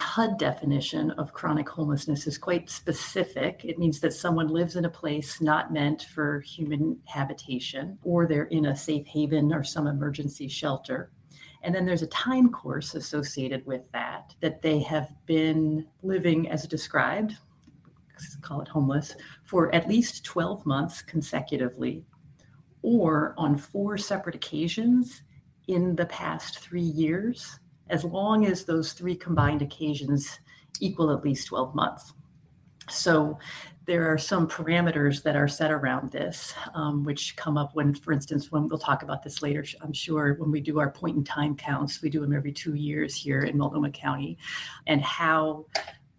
HUD 0.01 0.39
definition 0.39 1.11
of 1.11 1.33
chronic 1.33 1.69
homelessness 1.69 2.25
is 2.25 2.37
quite 2.37 2.69
specific. 2.69 3.61
It 3.63 3.77
means 3.77 3.99
that 3.99 4.13
someone 4.13 4.47
lives 4.47 4.75
in 4.75 4.85
a 4.85 4.89
place 4.89 5.41
not 5.41 5.71
meant 5.71 6.03
for 6.03 6.41
human 6.41 6.99
habitation, 7.05 7.99
or 8.03 8.25
they're 8.25 8.45
in 8.45 8.65
a 8.65 8.75
safe 8.75 9.05
haven 9.05 9.53
or 9.53 9.63
some 9.63 9.87
emergency 9.87 10.47
shelter. 10.47 11.11
And 11.63 11.73
then 11.73 11.85
there's 11.85 12.01
a 12.01 12.07
time 12.07 12.49
course 12.49 12.95
associated 12.95 13.65
with 13.65 13.81
that, 13.91 14.35
that 14.41 14.61
they 14.61 14.79
have 14.79 15.09
been 15.25 15.87
living 16.01 16.49
as 16.49 16.67
described, 16.67 17.37
call 18.41 18.61
it 18.61 18.67
homeless, 18.67 19.15
for 19.43 19.73
at 19.73 19.87
least 19.87 20.23
12 20.23 20.65
months 20.65 21.01
consecutively, 21.01 22.03
or 22.81 23.35
on 23.37 23.57
four 23.57 23.97
separate 23.97 24.35
occasions 24.35 25.21
in 25.67 25.95
the 25.95 26.05
past 26.07 26.59
three 26.59 26.81
years 26.81 27.59
as 27.89 28.03
long 28.03 28.45
as 28.45 28.63
those 28.63 28.93
three 28.93 29.15
combined 29.15 29.61
occasions 29.61 30.39
equal 30.79 31.11
at 31.11 31.23
least 31.23 31.47
12 31.47 31.75
months. 31.75 32.13
So 32.89 33.37
there 33.91 34.09
are 34.09 34.17
some 34.17 34.47
parameters 34.47 35.21
that 35.21 35.35
are 35.35 35.49
set 35.49 35.69
around 35.69 36.09
this, 36.11 36.53
um, 36.75 37.03
which 37.03 37.35
come 37.35 37.57
up 37.57 37.75
when, 37.75 37.93
for 37.93 38.13
instance, 38.13 38.49
when 38.49 38.69
we'll 38.69 38.79
talk 38.79 39.03
about 39.03 39.21
this 39.21 39.41
later, 39.41 39.65
I'm 39.81 39.91
sure, 39.91 40.35
when 40.35 40.49
we 40.49 40.61
do 40.61 40.79
our 40.79 40.89
point 40.89 41.17
in 41.17 41.25
time 41.25 41.57
counts, 41.57 42.01
we 42.01 42.09
do 42.09 42.21
them 42.21 42.31
every 42.31 42.53
two 42.53 42.75
years 42.75 43.13
here 43.13 43.41
in 43.41 43.57
Multnomah 43.57 43.91
County, 43.91 44.37
and 44.87 45.01
how 45.01 45.65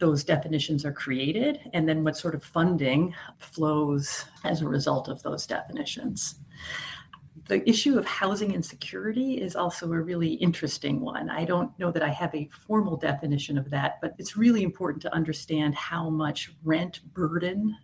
those 0.01 0.23
definitions 0.23 0.85
are 0.85 0.93
created, 0.93 1.61
and 1.73 1.89
then 1.89 2.05
what 2.05 2.15
sort 2.15 2.35
of 2.35 2.45
funding 2.45 3.15
flows 3.39 4.27
as 4.45 4.61
a 4.61 4.69
result 4.69 5.09
of 5.09 5.23
those 5.23 5.47
definitions 5.47 6.41
the 7.49 7.69
issue 7.69 7.99
of 7.99 8.07
housing 8.07 8.55
insecurity 8.55 9.41
is 9.41 9.57
also 9.57 9.93
a 9.93 10.01
really 10.01 10.35
interesting 10.35 11.01
one. 11.01 11.29
I 11.29 11.45
don't 11.45 11.77
know 11.79 11.91
that 11.91 12.03
I 12.03 12.09
have 12.09 12.35
a 12.35 12.49
formal 12.67 12.97
definition 12.97 13.59
of 13.59 13.71
that, 13.71 14.01
but 14.01 14.15
it's 14.19 14.37
really 14.37 14.63
important 14.63 15.03
to 15.03 15.15
understand 15.15 15.75
how 15.75 16.09
much 16.09 16.55
rent 16.63 17.01
burden 17.13 17.77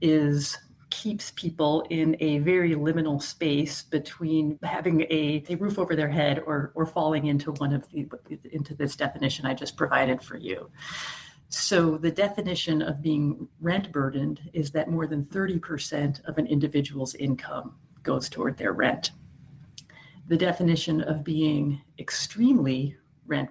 is 0.00 0.58
keeps 0.90 1.32
people 1.32 1.86
in 1.90 2.16
a 2.20 2.38
very 2.38 2.74
liminal 2.74 3.22
space 3.22 3.82
between 3.82 4.58
having 4.62 5.02
a, 5.10 5.44
a 5.48 5.54
roof 5.56 5.78
over 5.78 5.94
their 5.94 6.08
head 6.08 6.42
or 6.46 6.72
or 6.74 6.86
falling 6.86 7.26
into 7.26 7.52
one 7.52 7.72
of 7.72 7.88
the 7.90 8.08
into 8.52 8.74
this 8.74 8.96
definition 8.96 9.44
I 9.44 9.54
just 9.54 9.76
provided 9.76 10.22
for 10.22 10.36
you. 10.36 10.70
So 11.50 11.96
the 11.96 12.10
definition 12.10 12.82
of 12.82 13.02
being 13.02 13.48
rent 13.60 13.92
burdened 13.92 14.50
is 14.52 14.70
that 14.72 14.90
more 14.90 15.06
than 15.06 15.24
30% 15.24 16.22
of 16.26 16.36
an 16.36 16.46
individual's 16.46 17.14
income 17.14 17.74
goes 18.08 18.30
toward 18.30 18.56
their 18.56 18.72
rent. 18.72 19.10
The 20.28 20.36
definition 20.38 21.02
of 21.02 21.22
being 21.22 21.78
extremely 21.98 22.96
rent 23.26 23.50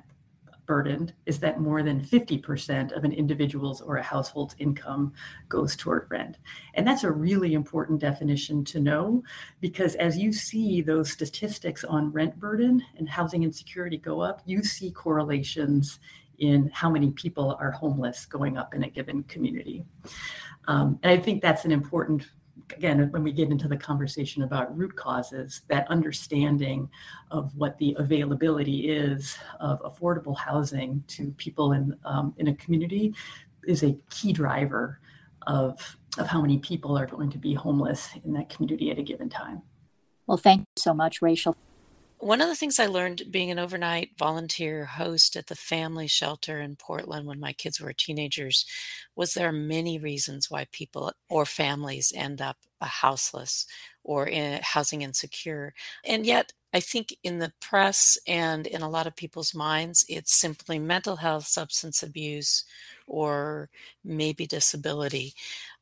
burdened 0.65 1.13
is 1.27 1.37
that 1.41 1.61
more 1.61 1.83
than 1.83 2.03
50% 2.03 2.91
of 2.97 3.03
an 3.03 3.11
individual's 3.11 3.81
or 3.81 3.97
a 3.97 4.03
household's 4.03 4.55
income 4.57 5.13
goes 5.47 5.75
toward 5.75 6.07
rent. 6.09 6.39
And 6.73 6.87
that's 6.87 7.03
a 7.03 7.11
really 7.11 7.53
important 7.53 8.01
definition 8.01 8.65
to 8.65 8.79
know 8.79 9.23
because 9.61 9.93
as 9.93 10.17
you 10.17 10.33
see 10.33 10.81
those 10.81 11.11
statistics 11.11 11.83
on 11.83 12.11
rent 12.11 12.39
burden 12.39 12.83
and 12.97 13.07
housing 13.07 13.43
insecurity 13.43 13.99
go 13.99 14.21
up, 14.21 14.41
you 14.47 14.63
see 14.63 14.89
correlations 14.89 15.99
in 16.39 16.71
how 16.73 16.89
many 16.89 17.11
people 17.11 17.55
are 17.59 17.71
homeless 17.71 18.25
going 18.25 18.57
up 18.57 18.73
in 18.73 18.83
a 18.83 18.89
given 18.89 19.21
community. 19.25 19.85
Um, 20.67 20.97
and 21.03 21.11
I 21.11 21.21
think 21.21 21.43
that's 21.43 21.63
an 21.63 21.71
important 21.71 22.25
again, 22.75 23.09
when 23.11 23.23
we 23.23 23.31
get 23.31 23.49
into 23.49 23.67
the 23.67 23.77
conversation 23.77 24.43
about 24.43 24.75
root 24.77 24.95
causes, 24.95 25.61
that 25.67 25.89
understanding 25.89 26.89
of 27.31 27.55
what 27.55 27.77
the 27.77 27.95
availability 27.99 28.89
is 28.89 29.37
of 29.59 29.81
affordable 29.81 30.37
housing 30.37 31.03
to 31.07 31.31
people 31.37 31.73
in 31.73 31.95
um, 32.05 32.33
in 32.37 32.47
a 32.47 32.55
community 32.55 33.13
is 33.65 33.83
a 33.83 33.97
key 34.09 34.33
driver 34.33 34.99
of 35.45 35.97
of 36.17 36.27
how 36.27 36.41
many 36.41 36.57
people 36.57 36.97
are 36.97 37.05
going 37.05 37.29
to 37.29 37.37
be 37.37 37.53
homeless 37.53 38.09
in 38.25 38.33
that 38.33 38.49
community 38.49 38.89
at 38.91 38.97
a 38.97 39.03
given 39.03 39.29
time. 39.29 39.61
Well, 40.25 40.37
thank 40.37 40.61
you 40.61 40.81
so 40.81 40.93
much, 40.93 41.21
Rachel. 41.21 41.55
One 42.19 42.41
of 42.41 42.47
the 42.47 42.55
things 42.55 42.79
I 42.79 42.87
learned 42.87 43.23
being 43.29 43.51
an 43.51 43.59
overnight 43.59 44.17
volunteer 44.17 44.85
host 44.85 45.35
at 45.35 45.47
the 45.47 45.55
family 45.55 46.07
shelter 46.07 46.59
in 46.59 46.75
Portland 46.75 47.27
when 47.27 47.39
my 47.39 47.53
kids 47.53 47.79
were 47.79 47.93
teenagers 47.93 48.65
was 49.15 49.33
there 49.33 49.49
are 49.49 49.51
many 49.51 49.99
reasons 49.99 50.49
why 50.49 50.65
people 50.71 51.13
or 51.29 51.45
families 51.45 52.11
end 52.15 52.41
up 52.41 52.57
houseless 52.81 53.67
or 54.03 54.27
in 54.27 54.59
housing 54.63 55.03
insecure. 55.03 55.73
And 56.03 56.25
yet, 56.25 56.53
I 56.73 56.79
think 56.79 57.15
in 57.23 57.37
the 57.39 57.53
press 57.61 58.17
and 58.27 58.65
in 58.65 58.81
a 58.81 58.89
lot 58.89 59.05
of 59.07 59.15
people's 59.15 59.53
minds, 59.53 60.03
it's 60.09 60.33
simply 60.33 60.79
mental 60.79 61.17
health, 61.17 61.45
substance 61.45 62.01
abuse, 62.01 62.63
or 63.05 63.69
maybe 64.03 64.47
disability. 64.47 65.33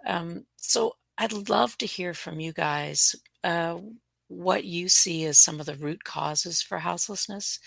Um, 0.06 0.45
so 0.58 0.95
I'd 1.17 1.50
love 1.50 1.78
to 1.80 1.86
hear 1.86 2.13
from 2.13 2.39
you 2.41 2.54
guys. 2.54 3.15
Uh, 3.43 3.80
what 4.27 4.65
you 4.65 4.89
see 4.89 5.25
as 5.25 5.38
some 5.38 5.59
of 5.59 5.65
the 5.65 5.75
root 5.75 6.03
causes 6.03 6.61
for 6.61 6.79
houselessness? 6.79 7.59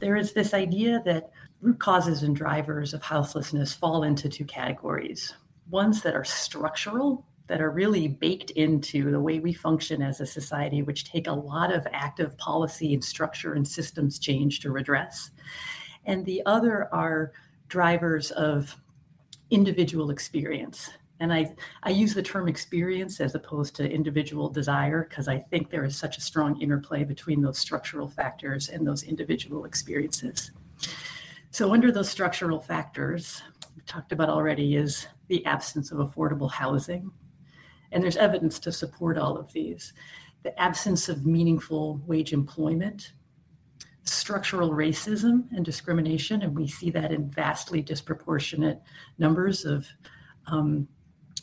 There 0.00 0.16
is 0.16 0.32
this 0.32 0.54
idea 0.54 1.02
that 1.04 1.30
root 1.60 1.78
causes 1.78 2.22
and 2.22 2.36
drivers 2.36 2.94
of 2.94 3.02
houselessness 3.02 3.74
fall 3.74 4.02
into 4.02 4.28
two 4.28 4.44
categories 4.44 5.34
ones 5.68 6.00
that 6.02 6.14
are 6.14 6.24
structural, 6.24 7.26
that 7.48 7.60
are 7.60 7.70
really 7.70 8.06
baked 8.06 8.50
into 8.52 9.10
the 9.10 9.20
way 9.20 9.40
we 9.40 9.52
function 9.52 10.00
as 10.00 10.20
a 10.20 10.26
society, 10.26 10.82
which 10.82 11.04
take 11.04 11.26
a 11.26 11.32
lot 11.32 11.72
of 11.72 11.86
active 11.92 12.36
policy 12.38 12.94
and 12.94 13.02
structure 13.02 13.54
and 13.54 13.66
systems 13.66 14.18
change 14.20 14.60
to 14.60 14.70
redress. 14.70 15.30
And 16.04 16.24
the 16.24 16.40
other 16.46 16.88
are 16.94 17.32
drivers 17.68 18.30
of 18.30 18.76
individual 19.50 20.10
experience 20.10 20.90
and 21.20 21.32
I, 21.32 21.54
I 21.82 21.90
use 21.90 22.14
the 22.14 22.22
term 22.22 22.46
experience 22.48 23.20
as 23.20 23.34
opposed 23.34 23.74
to 23.76 23.90
individual 23.90 24.50
desire 24.50 25.06
because 25.08 25.28
I 25.28 25.38
think 25.38 25.70
there 25.70 25.84
is 25.84 25.96
such 25.96 26.18
a 26.18 26.20
strong 26.20 26.60
interplay 26.60 27.04
between 27.04 27.40
those 27.40 27.58
structural 27.58 28.08
factors 28.08 28.68
and 28.68 28.86
those 28.86 29.02
individual 29.02 29.64
experiences. 29.64 30.50
So, 31.50 31.72
under 31.72 31.90
those 31.90 32.10
structural 32.10 32.60
factors, 32.60 33.42
we 33.74 33.82
talked 33.86 34.12
about 34.12 34.28
already, 34.28 34.76
is 34.76 35.06
the 35.28 35.44
absence 35.46 35.90
of 35.90 35.98
affordable 35.98 36.50
housing. 36.50 37.10
And 37.92 38.02
there's 38.02 38.18
evidence 38.18 38.58
to 38.60 38.72
support 38.72 39.16
all 39.16 39.38
of 39.38 39.52
these. 39.52 39.94
The 40.42 40.58
absence 40.60 41.08
of 41.08 41.24
meaningful 41.24 42.02
wage 42.06 42.34
employment, 42.34 43.12
structural 44.02 44.70
racism 44.70 45.50
and 45.52 45.64
discrimination, 45.64 46.42
and 46.42 46.54
we 46.54 46.68
see 46.68 46.90
that 46.90 47.10
in 47.10 47.30
vastly 47.30 47.80
disproportionate 47.80 48.82
numbers 49.18 49.64
of 49.64 49.86
um, 50.48 50.86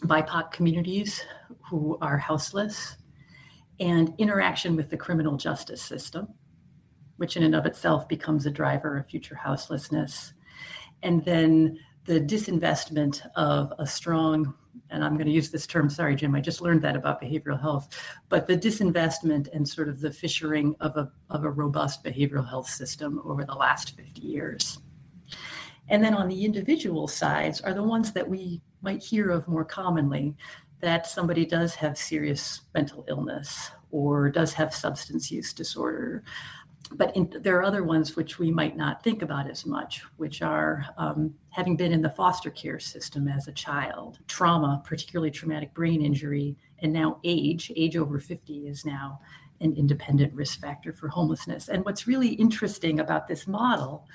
BIPOC 0.06 0.52
communities 0.52 1.22
who 1.70 1.98
are 2.02 2.18
houseless, 2.18 2.98
and 3.80 4.14
interaction 4.18 4.76
with 4.76 4.90
the 4.90 4.98
criminal 4.98 5.38
justice 5.38 5.82
system, 5.82 6.28
which 7.18 7.38
in 7.38 7.44
and 7.44 7.56
of 7.56 7.66
itself 7.66 8.08
becomes 8.08 8.46
a 8.46 8.52
driver 8.52 8.98
of 8.98 9.08
future 9.08 9.36
houselessness. 9.36 10.34
And 11.02 11.24
then 11.26 11.80
the 12.06 12.20
disinvestment 12.20 13.22
of 13.36 13.74
a 13.80 13.88
strong 13.88 14.54
and 14.90 15.04
I'm 15.04 15.16
going 15.16 15.28
to 15.28 15.34
use 15.34 15.50
this 15.50 15.66
term, 15.66 15.90
sorry, 15.90 16.16
Jim, 16.16 16.36
I 16.36 16.40
just 16.40 16.62
learned 16.62 16.82
that 16.84 16.96
about 16.96 17.22
behavioral 17.22 17.60
health, 17.60 17.90
but 18.30 18.46
the 18.46 18.58
disinvestment 18.58 19.50
and 19.54 19.68
sort 19.68 19.90
of 19.90 20.00
the 20.00 20.10
fissuring 20.10 20.76
of 20.80 20.96
a, 20.98 21.12
of 21.30 21.44
a 21.44 21.50
robust 21.50 22.04
behavioral 22.04 22.48
health 22.48 22.70
system 22.70 23.20
over 23.26 23.44
the 23.44 23.56
last 23.56 23.98
50 23.98 24.22
years. 24.22 24.80
And 25.90 26.04
then 26.04 26.14
on 26.14 26.28
the 26.28 26.46
individual 26.46 27.08
sides 27.08 27.60
are 27.62 27.74
the 27.74 27.84
ones 27.84 28.14
that 28.14 28.28
we 28.28 28.62
might 28.84 29.02
hear 29.02 29.32
of 29.32 29.48
more 29.48 29.66
commonly 29.66 30.36
that 30.82 31.08
somebody 31.08 31.46
does 31.46 31.74
have 31.76 31.98
serious 31.98 32.62
mental 32.74 33.06
illness 33.08 33.72
or 33.92 34.30
does 34.30 34.54
have 34.54 34.74
substance 34.74 35.32
use 35.32 35.54
disorder 35.54 36.24
but 36.96 37.16
in, 37.16 37.32
there 37.42 37.58
are 37.58 37.64
other 37.64 37.84
ones 37.84 38.16
which 38.16 38.40
we 38.40 38.52
might 38.52 38.78
not 38.78 39.04
think 39.04 39.22
about 39.22 39.50
as 39.50 39.66
much, 39.66 40.04
which 40.18 40.42
are 40.42 40.86
um, 40.98 41.34
having 41.50 41.76
been 41.76 41.92
in 41.92 42.02
the 42.02 42.10
foster 42.10 42.50
care 42.50 42.80
system 42.80 43.28
as 43.28 43.48
a 43.48 43.52
child, 43.52 44.20
trauma, 44.28 44.82
particularly 44.86 45.32
traumatic 45.32 45.74
brain 45.74 46.02
injury, 46.02 46.56
and 46.80 46.92
now 46.92 47.20
age, 47.24 47.72
age 47.76 47.98
over 47.98 48.20
50 48.20 48.68
is 48.68 48.86
now 48.86 49.20
an 49.62 49.74
independent 49.76 50.34
risk 50.34 50.60
factor 50.60 50.94
for 50.94 51.08
homelessness. 51.08 51.70
And 51.70 51.86
what's 51.86 52.08
really 52.08 52.34
interesting 52.34 53.00
about 53.00 53.28
this 53.28 53.48
model 53.48 54.06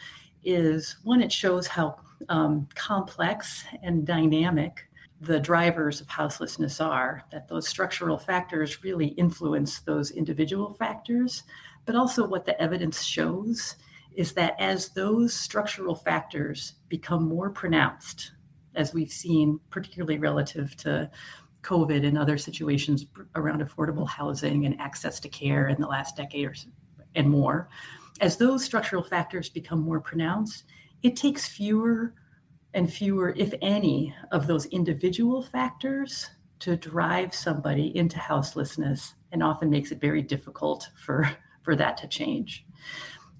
is 0.44 0.96
one, 1.02 1.22
it 1.22 1.32
shows 1.32 1.66
how 1.66 1.96
um, 2.28 2.68
complex 2.74 3.64
and 3.82 4.06
dynamic 4.06 4.84
the 5.20 5.40
drivers 5.40 6.00
of 6.00 6.06
houselessness 6.06 6.80
are, 6.80 7.24
that 7.32 7.48
those 7.48 7.66
structural 7.66 8.16
factors 8.16 8.84
really 8.84 9.08
influence 9.08 9.80
those 9.80 10.12
individual 10.12 10.74
factors 10.74 11.42
but 11.88 11.96
also 11.96 12.26
what 12.26 12.44
the 12.44 12.60
evidence 12.60 13.02
shows 13.02 13.76
is 14.14 14.34
that 14.34 14.54
as 14.58 14.90
those 14.90 15.32
structural 15.32 15.94
factors 15.94 16.74
become 16.90 17.26
more 17.26 17.48
pronounced, 17.48 18.32
as 18.74 18.92
we've 18.92 19.10
seen, 19.10 19.58
particularly 19.70 20.18
relative 20.18 20.76
to 20.76 21.10
COVID 21.62 22.06
and 22.06 22.18
other 22.18 22.36
situations 22.36 23.06
around 23.36 23.66
affordable 23.66 24.06
housing 24.06 24.66
and 24.66 24.78
access 24.78 25.18
to 25.20 25.30
care 25.30 25.68
in 25.68 25.80
the 25.80 25.86
last 25.86 26.14
decade 26.14 26.44
or 26.44 26.52
so, 26.52 26.68
and 27.14 27.30
more, 27.30 27.70
as 28.20 28.36
those 28.36 28.62
structural 28.62 29.02
factors 29.02 29.48
become 29.48 29.80
more 29.80 29.98
pronounced, 29.98 30.64
it 31.02 31.16
takes 31.16 31.46
fewer 31.46 32.14
and 32.74 32.92
fewer, 32.92 33.34
if 33.36 33.54
any, 33.62 34.14
of 34.30 34.46
those 34.46 34.66
individual 34.66 35.42
factors 35.42 36.30
to 36.60 36.76
drive 36.76 37.34
somebody 37.34 37.96
into 37.96 38.18
houselessness 38.18 39.14
and 39.32 39.42
often 39.42 39.70
makes 39.70 39.92
it 39.92 40.00
very 40.00 40.22
difficult 40.22 40.90
for 41.04 41.30
for 41.62 41.76
that 41.76 41.98
to 41.98 42.08
change. 42.08 42.64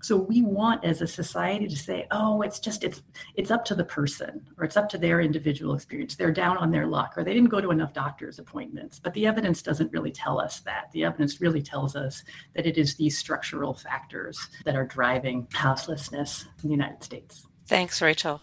So 0.01 0.17
we 0.17 0.43
want 0.43 0.85
as 0.85 1.03
a 1.03 1.09
society 1.09 1.67
to 1.67 1.77
say, 1.77 2.07
oh, 2.13 2.43
it's 2.43 2.61
just 2.61 2.85
it's 2.85 3.03
it's 3.35 3.51
up 3.51 3.65
to 3.67 3.75
the 3.75 3.85
person 3.85 4.47
or 4.57 4.65
it's 4.65 4.77
up 4.77 4.89
to 4.91 4.99
their 4.99 5.21
individual 5.21 5.75
experience. 5.75 6.15
They're 6.15 6.31
down 6.31 6.57
on 6.57 6.71
their 6.71 6.87
luck 6.87 7.15
or 7.17 7.25
they 7.25 7.35
didn't 7.35 7.49
go 7.49 7.61
to 7.61 7.73
enough 7.73 7.93
doctor's 7.93 8.39
appointments. 8.39 9.01
But 9.01 9.15
the 9.15 9.27
evidence 9.27 9.61
doesn't 9.61 9.93
really 9.93 10.13
tell 10.13 10.39
us 10.41 10.61
that. 10.61 10.93
The 10.93 11.05
evidence 11.05 11.41
really 11.41 11.63
tells 11.63 11.97
us 11.97 12.23
that 12.55 12.67
it 12.67 12.79
is 12.79 12.95
these 12.95 13.19
structural 13.19 13.75
factors 13.75 14.49
that 14.65 14.77
are 14.77 14.87
driving 14.87 15.49
houselessness 15.53 16.47
in 16.63 16.69
the 16.69 16.75
United 16.75 17.03
States. 17.03 17.48
Thanks, 17.69 18.01
Rachel. 18.01 18.41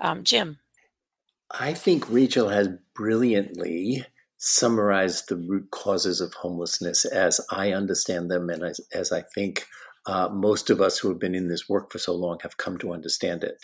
Um, 0.00 0.24
Jim. 0.24 0.58
I 1.50 1.74
think 1.74 2.10
Rachel 2.10 2.48
has 2.48 2.68
brilliantly 2.94 4.04
summarized 4.38 5.28
the 5.28 5.36
root 5.36 5.70
causes 5.70 6.20
of 6.20 6.32
homelessness 6.34 7.04
as 7.04 7.40
I 7.50 7.72
understand 7.72 8.30
them 8.30 8.50
and 8.50 8.62
as, 8.64 8.80
as 8.92 9.12
I 9.12 9.22
think 9.34 9.66
uh, 10.06 10.28
most 10.30 10.70
of 10.70 10.80
us 10.80 10.98
who 10.98 11.08
have 11.08 11.18
been 11.18 11.34
in 11.34 11.48
this 11.48 11.68
work 11.68 11.92
for 11.92 11.98
so 11.98 12.14
long 12.14 12.38
have 12.42 12.56
come 12.56 12.78
to 12.78 12.92
understand 12.92 13.44
it. 13.44 13.56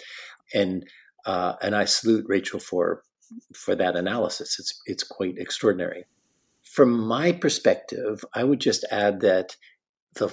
And 0.55 0.85
uh, 1.24 1.55
and 1.62 1.76
I 1.76 1.85
salute 1.85 2.26
Rachel 2.28 2.59
for 2.61 3.02
for 3.55 3.74
that 3.76 3.96
analysis. 3.96 4.59
It's 4.59 4.81
it's 4.87 5.05
quite 5.05 5.38
extraordinary. 5.38 6.05
From 6.62 6.98
my 6.98 7.33
perspective, 7.33 8.24
I 8.35 8.44
would 8.44 8.61
just 8.61 8.85
add 8.90 9.20
that 9.20 9.57
the 10.14 10.28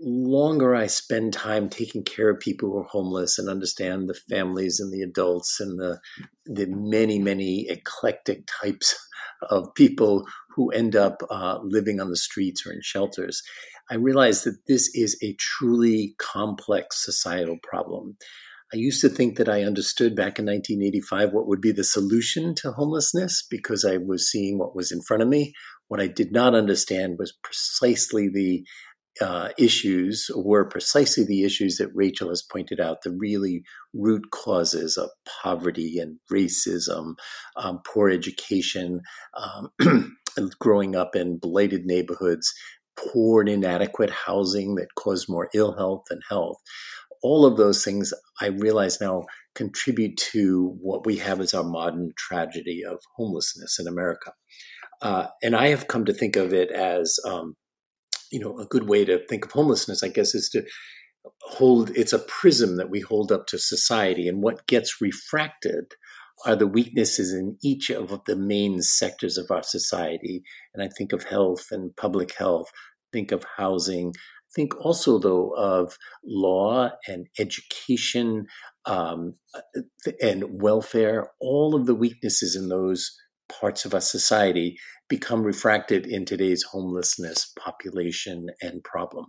longer 0.00 0.74
I 0.74 0.86
spend 0.86 1.32
time 1.32 1.68
taking 1.68 2.02
care 2.02 2.30
of 2.30 2.40
people 2.40 2.70
who 2.70 2.78
are 2.78 2.84
homeless 2.84 3.38
and 3.38 3.48
understand 3.48 4.08
the 4.08 4.18
families 4.28 4.80
and 4.80 4.92
the 4.92 5.02
adults 5.02 5.60
and 5.60 5.78
the 5.78 6.00
the 6.46 6.66
many 6.66 7.18
many 7.18 7.68
eclectic 7.68 8.48
types 8.60 8.96
of 9.50 9.74
people 9.74 10.26
who 10.54 10.70
end 10.70 10.96
up 10.96 11.22
uh, 11.30 11.58
living 11.62 12.00
on 12.00 12.10
the 12.10 12.16
streets 12.16 12.66
or 12.66 12.72
in 12.72 12.80
shelters, 12.82 13.42
I 13.90 13.96
realize 13.96 14.44
that 14.44 14.66
this 14.66 14.90
is 14.94 15.18
a 15.22 15.34
truly 15.38 16.14
complex 16.18 17.04
societal 17.04 17.58
problem. 17.62 18.16
I 18.72 18.76
used 18.76 19.00
to 19.02 19.08
think 19.08 19.36
that 19.36 19.48
I 19.48 19.62
understood 19.62 20.16
back 20.16 20.38
in 20.38 20.46
1985 20.46 21.32
what 21.32 21.46
would 21.46 21.60
be 21.60 21.72
the 21.72 21.84
solution 21.84 22.54
to 22.56 22.72
homelessness 22.72 23.46
because 23.48 23.84
I 23.84 23.98
was 23.98 24.30
seeing 24.30 24.58
what 24.58 24.74
was 24.74 24.90
in 24.90 25.02
front 25.02 25.22
of 25.22 25.28
me. 25.28 25.52
What 25.88 26.00
I 26.00 26.06
did 26.06 26.32
not 26.32 26.54
understand 26.54 27.16
was 27.18 27.36
precisely 27.42 28.28
the 28.28 28.64
uh, 29.20 29.50
issues 29.58 30.30
were 30.34 30.64
precisely 30.64 31.24
the 31.24 31.44
issues 31.44 31.76
that 31.76 31.90
Rachel 31.94 32.30
has 32.30 32.42
pointed 32.42 32.80
out 32.80 33.02
the 33.02 33.16
really 33.16 33.62
root 33.92 34.30
causes 34.32 34.96
of 34.96 35.10
poverty 35.42 35.98
and 35.98 36.18
racism, 36.32 37.14
um, 37.56 37.80
poor 37.86 38.10
education, 38.10 39.00
um, 39.36 40.16
growing 40.58 40.96
up 40.96 41.14
in 41.14 41.38
blighted 41.38 41.84
neighborhoods, 41.84 42.52
poor 42.96 43.40
and 43.40 43.50
inadequate 43.50 44.10
housing 44.10 44.74
that 44.76 44.94
cause 44.96 45.28
more 45.28 45.48
ill 45.54 45.76
health 45.76 46.02
than 46.08 46.20
health. 46.28 46.58
All 47.22 47.46
of 47.46 47.56
those 47.56 47.84
things 47.84 48.12
I 48.40 48.48
realize 48.48 49.00
now 49.00 49.24
contribute 49.54 50.16
to 50.32 50.76
what 50.80 51.06
we 51.06 51.16
have 51.18 51.40
as 51.40 51.54
our 51.54 51.64
modern 51.64 52.12
tragedy 52.18 52.82
of 52.84 52.98
homelessness 53.16 53.78
in 53.78 53.86
America. 53.86 54.32
Uh, 55.00 55.28
and 55.42 55.54
I 55.56 55.68
have 55.68 55.86
come 55.86 56.04
to 56.06 56.12
think 56.12 56.36
of 56.36 56.52
it 56.52 56.70
as 56.70 57.18
um, 57.26 57.56
you 58.34 58.40
know, 58.40 58.58
a 58.58 58.66
good 58.66 58.88
way 58.88 59.04
to 59.04 59.24
think 59.28 59.44
of 59.44 59.52
homelessness, 59.52 60.02
I 60.02 60.08
guess, 60.08 60.34
is 60.34 60.48
to 60.50 60.64
hold 61.42 61.90
it's 61.90 62.12
a 62.12 62.18
prism 62.18 62.76
that 62.78 62.90
we 62.90 62.98
hold 62.98 63.30
up 63.30 63.46
to 63.46 63.58
society, 63.58 64.26
and 64.26 64.42
what 64.42 64.66
gets 64.66 65.00
refracted 65.00 65.94
are 66.44 66.56
the 66.56 66.66
weaknesses 66.66 67.32
in 67.32 67.56
each 67.62 67.90
of 67.90 68.20
the 68.26 68.34
main 68.34 68.82
sectors 68.82 69.38
of 69.38 69.52
our 69.52 69.62
society. 69.62 70.42
And 70.74 70.82
I 70.82 70.88
think 70.98 71.12
of 71.12 71.22
health 71.22 71.66
and 71.70 71.94
public 71.96 72.34
health, 72.36 72.72
think 73.12 73.30
of 73.30 73.46
housing, 73.56 74.14
think 74.52 74.74
also 74.84 75.20
though 75.20 75.50
of 75.56 75.96
law 76.24 76.90
and 77.06 77.28
education 77.38 78.46
um, 78.84 79.34
and 80.20 80.60
welfare 80.60 81.28
all 81.40 81.76
of 81.76 81.86
the 81.86 81.94
weaknesses 81.94 82.56
in 82.56 82.68
those 82.68 83.16
parts 83.48 83.84
of 83.84 83.94
our 83.94 84.00
society 84.00 84.76
become 85.08 85.42
refracted 85.42 86.06
in 86.06 86.24
today's 86.24 86.64
homelessness 86.72 87.52
population 87.58 88.46
and 88.60 88.82
problem. 88.84 89.26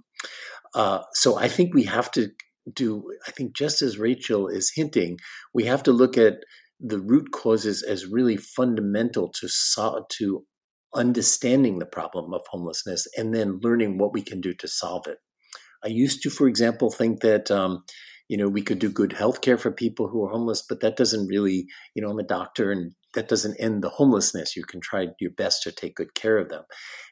Uh, 0.74 1.02
so 1.14 1.38
I 1.38 1.48
think 1.48 1.74
we 1.74 1.84
have 1.84 2.12
to 2.12 2.30
do, 2.74 3.04
I 3.28 3.32
think 3.32 3.56
just 3.56 3.82
as 3.82 4.00
Rachel 4.00 4.48
is 4.48 4.72
hinting, 4.76 5.18
we 5.54 5.66
have 5.66 5.84
to 5.84 5.92
look 5.92 6.18
at 6.18 6.36
the 6.80 7.00
root 7.00 7.32
causes 7.32 7.84
as 7.84 8.06
really 8.06 8.38
fundamental 8.38 9.32
to 9.40 9.48
to 10.18 10.46
understanding 10.94 11.80
the 11.80 11.86
problem 11.86 12.34
of 12.34 12.42
homelessness 12.50 13.08
and 13.18 13.34
then 13.34 13.60
learning 13.62 13.98
what 13.98 14.14
we 14.14 14.22
can 14.22 14.42
do 14.42 14.54
to 14.54 14.68
solve 14.68 15.08
it. 15.08 15.18
I 15.84 15.90
used 15.90 16.22
to, 16.24 16.30
for 16.30 16.48
example, 16.48 16.90
think 16.90 17.22
that 17.22 17.52
um, 17.52 17.84
you 18.28 18.38
know 18.38 18.48
we 18.48 18.62
could 18.62 18.80
do 18.80 18.90
good 18.90 19.14
health 19.14 19.42
care 19.42 19.58
for 19.58 19.72
people 19.72 20.08
who 20.08 20.26
are 20.26 20.32
homeless, 20.32 20.64
but 20.68 20.80
that 20.82 20.98
doesn't 20.98 21.28
really, 21.28 21.68
you 21.94 22.02
know, 22.02 22.10
I'm 22.10 22.20
a 22.20 22.24
doctor 22.24 22.72
and 22.72 22.94
that 23.16 23.28
doesn't 23.28 23.60
end 23.60 23.84
the 23.84 23.90
homelessness. 23.90 24.56
You 24.56 24.64
can 24.64 24.80
try 24.80 25.08
your 25.20 25.32
best 25.32 25.64
to 25.64 25.72
take 25.72 25.96
good 25.96 26.14
care 26.14 26.38
of 26.38 26.50
them. 26.50 26.64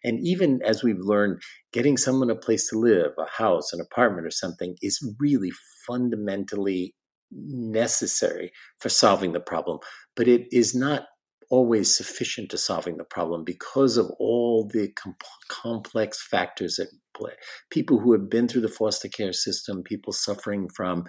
And 0.03 0.19
even 0.21 0.61
as 0.63 0.83
we've 0.83 0.99
learned, 0.99 1.41
getting 1.71 1.97
someone 1.97 2.29
a 2.29 2.35
place 2.35 2.69
to 2.69 2.77
live, 2.77 3.11
a 3.17 3.29
house, 3.41 3.73
an 3.73 3.81
apartment, 3.81 4.27
or 4.27 4.31
something 4.31 4.75
is 4.81 4.99
really 5.19 5.51
fundamentally 5.87 6.95
necessary 7.31 8.51
for 8.79 8.89
solving 8.89 9.33
the 9.33 9.39
problem. 9.39 9.79
But 10.15 10.27
it 10.27 10.47
is 10.51 10.75
not 10.75 11.07
always 11.49 11.95
sufficient 11.95 12.49
to 12.49 12.57
solving 12.57 12.97
the 12.97 13.03
problem 13.03 13.43
because 13.43 13.97
of 13.97 14.09
all 14.19 14.67
the 14.71 14.89
com- 14.93 15.15
complex 15.49 16.25
factors 16.25 16.79
at 16.79 16.87
play. 17.15 17.33
People 17.69 17.99
who 17.99 18.11
have 18.13 18.29
been 18.29 18.47
through 18.47 18.61
the 18.61 18.67
foster 18.67 19.07
care 19.07 19.33
system, 19.33 19.83
people 19.83 20.13
suffering 20.13 20.67
from 20.75 21.05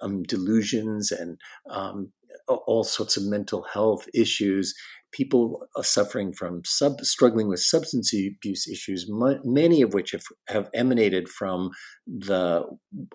um, 0.00 0.22
delusions 0.22 1.10
and 1.10 1.38
um, 1.68 2.12
all 2.56 2.84
sorts 2.84 3.16
of 3.16 3.24
mental 3.24 3.62
health 3.72 4.06
issues, 4.14 4.74
people 5.12 5.66
are 5.76 5.84
suffering 5.84 6.32
from 6.32 6.62
sub, 6.64 7.00
struggling 7.00 7.48
with 7.48 7.60
substance 7.60 8.12
abuse 8.12 8.68
issues, 8.68 9.06
many 9.44 9.82
of 9.82 9.94
which 9.94 10.12
have, 10.12 10.24
have 10.48 10.68
emanated 10.74 11.28
from 11.28 11.70
the, 12.06 12.64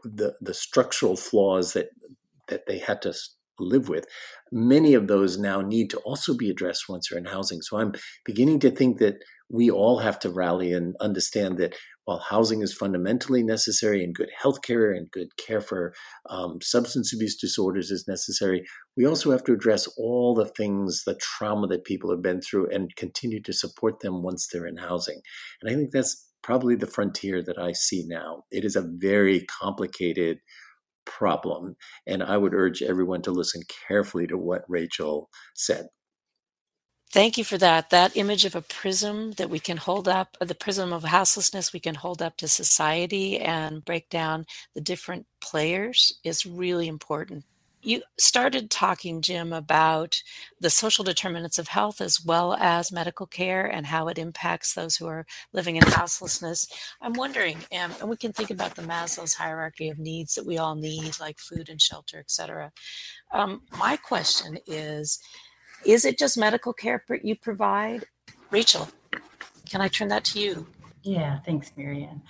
the, 0.04 0.34
the 0.42 0.54
structural 0.54 1.16
flaws 1.16 1.74
that 1.74 1.90
that 2.48 2.68
they 2.68 2.78
had 2.78 3.02
to 3.02 3.14
live 3.60 3.90
with. 3.90 4.06
Many 4.52 4.94
of 4.94 5.08
those 5.08 5.38
now 5.38 5.62
need 5.62 5.90
to 5.92 5.98
also 6.00 6.36
be 6.36 6.50
addressed 6.50 6.90
once 6.90 7.10
they're 7.10 7.20
in 7.20 7.26
housing. 7.26 7.62
So 7.62 7.80
I'm 7.80 7.94
beginning 8.24 8.60
to 8.62 8.72
think 8.72 9.00
that 9.00 9.16
we 9.50 9.70
all 9.70 10.00
have 10.00 10.20
to 10.20 10.30
rally 10.30 10.74
and 10.74 10.96
understand 11.00 11.58
that 11.58 11.76
while 12.06 12.20
housing 12.20 12.62
is 12.62 12.74
fundamentally 12.74 13.44
necessary 13.44 14.04
and 14.04 14.16
good 14.16 14.30
health 14.40 14.62
care 14.62 14.92
and 14.92 15.12
good 15.12 15.36
care 15.38 15.62
for 15.62 15.94
um, 16.30 16.60
substance 16.62 17.14
abuse 17.14 17.36
disorders 17.36 17.92
is 17.92 18.08
necessary, 18.08 18.64
we 18.96 19.06
also 19.06 19.32
have 19.32 19.44
to 19.44 19.54
address 19.54 19.88
all 19.98 20.34
the 20.34 20.46
things, 20.46 21.04
the 21.06 21.16
trauma 21.16 21.68
that 21.68 21.84
people 21.84 22.10
have 22.12 22.22
been 22.22 22.42
through 22.42 22.70
and 22.70 22.96
continue 22.96 23.42
to 23.42 23.54
support 23.54 24.00
them 24.00 24.24
once 24.24 24.48
they're 24.48 24.68
in 24.68 24.78
housing. 24.78 25.20
And 25.62 25.72
I 25.72 25.76
think 25.76 25.92
that's 25.92 26.26
probably 26.44 26.76
the 26.76 26.88
frontier 26.88 27.42
that 27.42 27.58
I 27.58 27.72
see 27.74 28.06
now. 28.08 28.44
It 28.52 28.64
is 28.64 28.76
a 28.76 28.88
very 28.88 29.46
complicated 29.60 30.40
problem. 31.06 31.76
And 32.06 32.22
I 32.22 32.38
would 32.38 32.54
urge 32.54 32.82
everyone 32.82 33.22
to 33.24 33.32
listen 33.32 33.62
carefully 33.88 34.28
to 34.28 34.38
what 34.38 34.64
Rachel 34.68 35.30
said. 35.56 35.88
Thank 37.12 37.38
you 37.38 37.46
for 37.46 37.58
that. 37.60 37.92
That 37.92 38.18
image 38.18 38.44
of 38.46 38.56
a 38.56 38.62
prism 38.62 39.32
that 39.34 39.50
we 39.50 39.60
can 39.60 39.78
hold 39.78 40.08
up, 40.08 40.36
the 40.42 40.56
prism 40.56 40.92
of 40.92 41.04
houselessness, 41.06 41.72
we 41.72 41.80
can 41.80 41.96
hold 41.96 42.22
up 42.22 42.36
to 42.38 42.48
society 42.48 43.40
and 43.40 43.86
break 43.86 44.10
down 44.10 44.46
the 44.74 44.82
different 44.82 45.26
players 45.40 46.20
is 46.26 46.46
really 46.46 46.88
important. 46.88 47.46
You 47.82 48.02
started 48.18 48.72
talking, 48.72 49.22
Jim, 49.22 49.54
about 49.54 50.22
the 50.60 50.72
social 50.72 51.06
determinants 51.06 51.60
of 51.60 51.68
health 51.68 52.02
as 52.02 52.20
well 52.26 52.56
as 52.56 52.92
medical 52.92 53.28
care 53.28 53.66
and 53.66 53.86
how 53.86 54.08
it 54.08 54.18
impacts 54.18 54.74
those 54.74 54.98
who 54.98 55.06
are 55.06 55.28
living 55.54 55.76
in 55.76 55.84
houselessness. 55.84 56.68
I'm 57.00 57.14
wondering, 57.14 57.58
um, 57.80 57.94
and 58.02 58.10
we 58.10 58.18
can 58.18 58.34
think 58.34 58.50
about 58.50 58.76
the 58.76 58.82
Maslow's 58.82 59.36
hierarchy 59.36 59.90
of 59.90 60.00
needs 60.00 60.34
that 60.34 60.48
we 60.48 60.58
all 60.58 60.74
need, 60.76 61.20
like 61.20 61.38
food 61.38 61.70
and 61.70 61.80
shelter, 61.80 62.18
et 62.18 62.32
cetera. 62.32 62.72
Um, 63.32 63.62
my 63.78 63.98
question 63.98 64.58
is 64.66 65.20
Is 65.84 66.06
it 66.06 66.18
just 66.18 66.38
medical 66.38 66.74
care 66.74 67.04
you 67.24 67.36
provide? 67.36 68.06
Rachel, 68.52 68.90
can 69.70 69.82
I 69.82 69.88
turn 69.88 70.08
that 70.10 70.24
to 70.26 70.40
you? 70.40 70.68
Yeah, 71.06 71.38
thanks, 71.42 71.72
Marianne. 71.78 72.24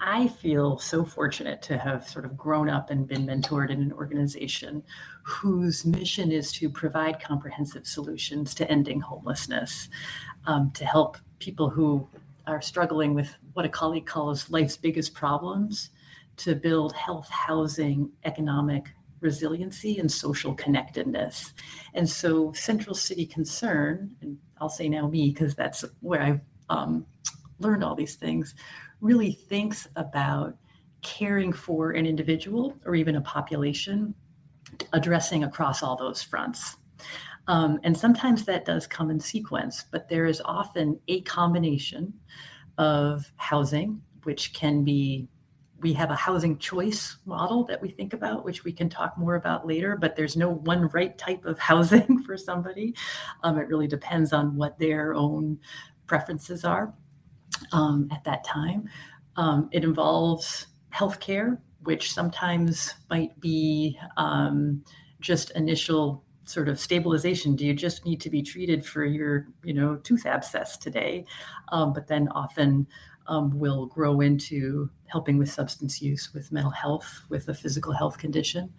I 0.00 0.28
feel 0.28 0.78
so 0.78 1.04
fortunate 1.04 1.60
to 1.62 1.76
have 1.76 2.08
sort 2.08 2.24
of 2.24 2.34
grown 2.34 2.70
up 2.70 2.88
and 2.88 3.06
been 3.06 3.26
mentored 3.26 3.70
in 3.70 3.82
an 3.82 3.92
organization 3.92 4.82
whose 5.22 5.84
mission 5.84 6.32
is 6.32 6.50
to 6.52 6.70
provide 6.70 7.22
comprehensive 7.22 7.86
solutions 7.86 8.54
to 8.54 8.70
ending 8.70 9.00
homelessness, 9.00 9.90
um, 10.46 10.70
to 10.70 10.86
help 10.86 11.18
people 11.40 11.68
who 11.68 12.08
are 12.46 12.62
struggling 12.62 13.12
with 13.12 13.36
what 13.52 13.66
a 13.66 13.68
colleague 13.68 14.06
calls 14.06 14.48
life's 14.48 14.78
biggest 14.78 15.12
problems, 15.12 15.90
to 16.38 16.54
build 16.54 16.94
health, 16.94 17.28
housing, 17.28 18.10
economic 18.24 18.94
resiliency, 19.22 19.98
and 19.98 20.10
social 20.10 20.54
connectedness. 20.54 21.52
And 21.94 22.08
so, 22.08 22.52
Central 22.52 22.94
City 22.94 23.26
Concern, 23.26 24.14
and 24.20 24.36
I'll 24.58 24.68
say 24.68 24.88
now 24.88 25.08
me 25.08 25.30
because 25.30 25.54
that's 25.54 25.84
where 26.00 26.22
I've 26.22 26.40
um, 26.68 27.06
learned 27.58 27.84
all 27.84 27.94
these 27.94 28.16
things, 28.16 28.54
really 29.00 29.32
thinks 29.32 29.88
about 29.96 30.56
caring 31.02 31.52
for 31.52 31.92
an 31.92 32.06
individual 32.06 32.76
or 32.84 32.94
even 32.94 33.16
a 33.16 33.20
population, 33.20 34.14
addressing 34.92 35.44
across 35.44 35.82
all 35.82 35.96
those 35.96 36.22
fronts. 36.22 36.76
Um, 37.48 37.80
and 37.82 37.96
sometimes 37.96 38.44
that 38.44 38.64
does 38.64 38.86
come 38.86 39.10
in 39.10 39.18
sequence, 39.18 39.84
but 39.90 40.08
there 40.08 40.26
is 40.26 40.40
often 40.44 40.98
a 41.08 41.22
combination 41.22 42.14
of 42.78 43.30
housing, 43.36 44.00
which 44.22 44.54
can 44.54 44.84
be 44.84 45.28
we 45.82 45.92
have 45.92 46.10
a 46.10 46.16
housing 46.16 46.56
choice 46.58 47.16
model 47.26 47.64
that 47.64 47.82
we 47.82 47.90
think 47.90 48.14
about, 48.14 48.44
which 48.44 48.64
we 48.64 48.72
can 48.72 48.88
talk 48.88 49.18
more 49.18 49.34
about 49.34 49.66
later, 49.66 49.96
but 49.96 50.14
there's 50.14 50.36
no 50.36 50.50
one 50.50 50.88
right 50.88 51.18
type 51.18 51.44
of 51.44 51.58
housing 51.70 52.22
for 52.22 52.36
somebody. 52.36 52.94
Um, 53.42 53.58
it 53.58 53.68
really 53.68 53.88
depends 53.88 54.32
on 54.32 54.56
what 54.56 54.78
their 54.78 55.14
own 55.14 55.58
preferences 56.06 56.64
are 56.64 56.94
um, 57.72 58.08
at 58.12 58.22
that 58.24 58.44
time. 58.44 58.88
Um, 59.36 59.68
it 59.72 59.82
involves 59.82 60.68
healthcare, 60.94 61.58
which 61.82 62.12
sometimes 62.12 62.94
might 63.10 63.38
be 63.40 63.98
um, 64.16 64.84
just 65.20 65.50
initial 65.52 66.22
sort 66.44 66.68
of 66.68 66.78
stabilization. 66.78 67.56
Do 67.56 67.66
you 67.66 67.74
just 67.74 68.04
need 68.04 68.20
to 68.20 68.30
be 68.30 68.42
treated 68.42 68.84
for 68.84 69.04
your, 69.04 69.48
you 69.64 69.72
know, 69.72 69.96
tooth 69.96 70.26
abscess 70.26 70.76
today? 70.76 71.24
Um, 71.70 71.92
but 71.92 72.06
then 72.06 72.28
often 72.28 72.86
um, 73.26 73.58
will 73.58 73.86
grow 73.86 74.20
into 74.20 74.90
helping 75.06 75.38
with 75.38 75.50
substance 75.50 76.00
use, 76.00 76.32
with 76.34 76.52
mental 76.52 76.70
health, 76.70 77.22
with 77.28 77.48
a 77.48 77.54
physical 77.54 77.92
health 77.92 78.18
condition. 78.18 78.72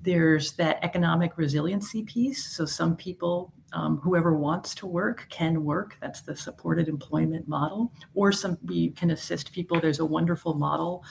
There's 0.00 0.52
that 0.52 0.78
economic 0.82 1.36
resiliency 1.36 2.02
piece. 2.04 2.44
So 2.54 2.64
some 2.64 2.96
people 2.96 3.52
um, 3.72 3.98
whoever 3.98 4.34
wants 4.34 4.74
to 4.76 4.86
work 4.86 5.26
can 5.28 5.64
work. 5.64 5.96
That's 6.00 6.22
the 6.22 6.36
supported 6.36 6.88
employment 6.88 7.48
model. 7.48 7.92
Or 8.14 8.32
some 8.32 8.56
we 8.64 8.90
can 8.90 9.10
assist 9.10 9.52
people. 9.52 9.80
There's 9.80 9.98
a 9.98 10.04
wonderful 10.04 10.54
model 10.54 11.04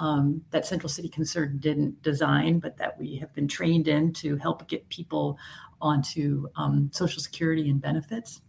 um, 0.00 0.42
that 0.50 0.66
Central 0.66 0.88
City 0.88 1.08
Concern 1.08 1.58
didn't 1.58 2.02
design, 2.02 2.58
but 2.58 2.76
that 2.78 2.98
we 2.98 3.16
have 3.16 3.32
been 3.34 3.48
trained 3.48 3.88
in 3.88 4.12
to 4.14 4.36
help 4.36 4.66
get 4.68 4.88
people 4.88 5.38
onto 5.80 6.48
um, 6.56 6.90
Social 6.92 7.22
Security 7.22 7.70
and 7.70 7.80
benefits. 7.80 8.42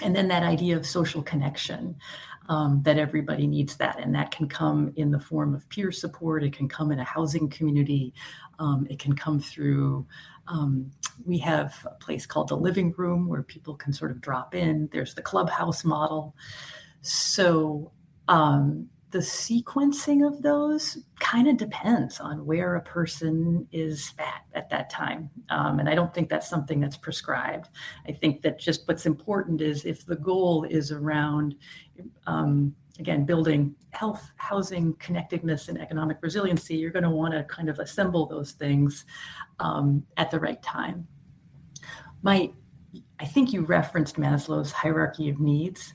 And 0.00 0.14
then 0.14 0.28
that 0.28 0.42
idea 0.42 0.76
of 0.76 0.86
social 0.86 1.22
connection. 1.22 1.96
Um, 2.48 2.80
that 2.84 2.96
everybody 2.96 3.46
needs 3.46 3.76
that. 3.76 4.00
And 4.00 4.14
that 4.14 4.30
can 4.30 4.48
come 4.48 4.90
in 4.96 5.10
the 5.10 5.20
form 5.20 5.54
of 5.54 5.68
peer 5.68 5.92
support. 5.92 6.42
It 6.42 6.54
can 6.54 6.66
come 6.66 6.90
in 6.90 6.98
a 6.98 7.04
housing 7.04 7.50
community. 7.50 8.14
Um, 8.58 8.86
it 8.88 8.98
can 8.98 9.14
come 9.14 9.38
through 9.38 10.06
um, 10.48 10.90
we 11.24 11.38
have 11.38 11.74
a 11.84 11.94
place 12.02 12.26
called 12.26 12.48
the 12.48 12.56
living 12.56 12.94
room 12.96 13.28
where 13.28 13.42
people 13.42 13.74
can 13.74 13.92
sort 13.92 14.10
of 14.10 14.20
drop 14.20 14.54
in. 14.54 14.88
There's 14.92 15.14
the 15.14 15.22
clubhouse 15.22 15.84
model. 15.84 16.34
So 17.02 17.92
um, 18.28 18.88
the 19.10 19.18
sequencing 19.18 20.26
of 20.26 20.42
those 20.42 20.98
kind 21.18 21.48
of 21.48 21.56
depends 21.56 22.20
on 22.20 22.44
where 22.44 22.76
a 22.76 22.82
person 22.82 23.66
is 23.72 24.12
at 24.18 24.42
at 24.54 24.68
that 24.70 24.90
time. 24.90 25.30
Um, 25.48 25.78
and 25.78 25.88
I 25.88 25.94
don't 25.94 26.12
think 26.12 26.28
that's 26.28 26.48
something 26.48 26.80
that's 26.80 26.96
prescribed. 26.96 27.68
I 28.06 28.12
think 28.12 28.42
that 28.42 28.58
just 28.58 28.86
what's 28.86 29.06
important 29.06 29.60
is 29.60 29.84
if 29.84 30.04
the 30.04 30.16
goal 30.16 30.64
is 30.64 30.92
around 30.92 31.54
um, 32.26 32.74
again, 32.98 33.24
building 33.24 33.74
health, 33.90 34.32
housing, 34.36 34.94
connectedness, 34.94 35.68
and 35.68 35.80
economic 35.80 36.18
resiliency, 36.20 36.76
you're 36.76 36.90
going 36.90 37.04
to 37.04 37.10
want 37.10 37.32
to 37.32 37.44
kind 37.44 37.68
of 37.68 37.78
assemble 37.78 38.26
those 38.26 38.52
things 38.52 39.04
um, 39.60 40.04
at 40.16 40.30
the 40.30 40.40
right 40.40 40.62
time. 40.62 41.06
My, 42.22 42.50
I 43.20 43.24
think 43.24 43.52
you 43.52 43.62
referenced 43.62 44.16
Maslow's 44.16 44.72
hierarchy 44.72 45.28
of 45.28 45.38
needs, 45.38 45.94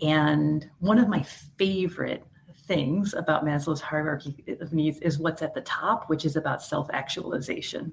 and 0.00 0.68
one 0.78 0.98
of 0.98 1.08
my 1.08 1.22
favorite 1.58 2.24
things 2.70 3.14
about 3.14 3.44
Maslow's 3.44 3.80
hierarchy 3.80 4.44
of 4.60 4.72
needs 4.72 4.98
is 5.00 5.18
what's 5.18 5.42
at 5.42 5.54
the 5.54 5.60
top, 5.62 6.08
which 6.08 6.24
is 6.24 6.36
about 6.36 6.62
self-actualization, 6.62 7.92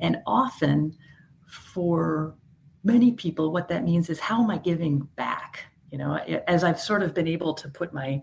and 0.00 0.16
often 0.26 0.96
for 1.46 2.34
many 2.82 3.12
people, 3.12 3.52
what 3.52 3.68
that 3.68 3.84
means 3.84 4.10
is 4.10 4.18
how 4.18 4.42
am 4.42 4.50
I 4.50 4.58
giving 4.58 5.08
back? 5.16 5.70
you 5.90 5.98
know 5.98 6.16
as 6.46 6.64
i've 6.64 6.80
sort 6.80 7.02
of 7.02 7.14
been 7.14 7.28
able 7.28 7.52
to 7.54 7.68
put 7.68 7.92
my 7.92 8.20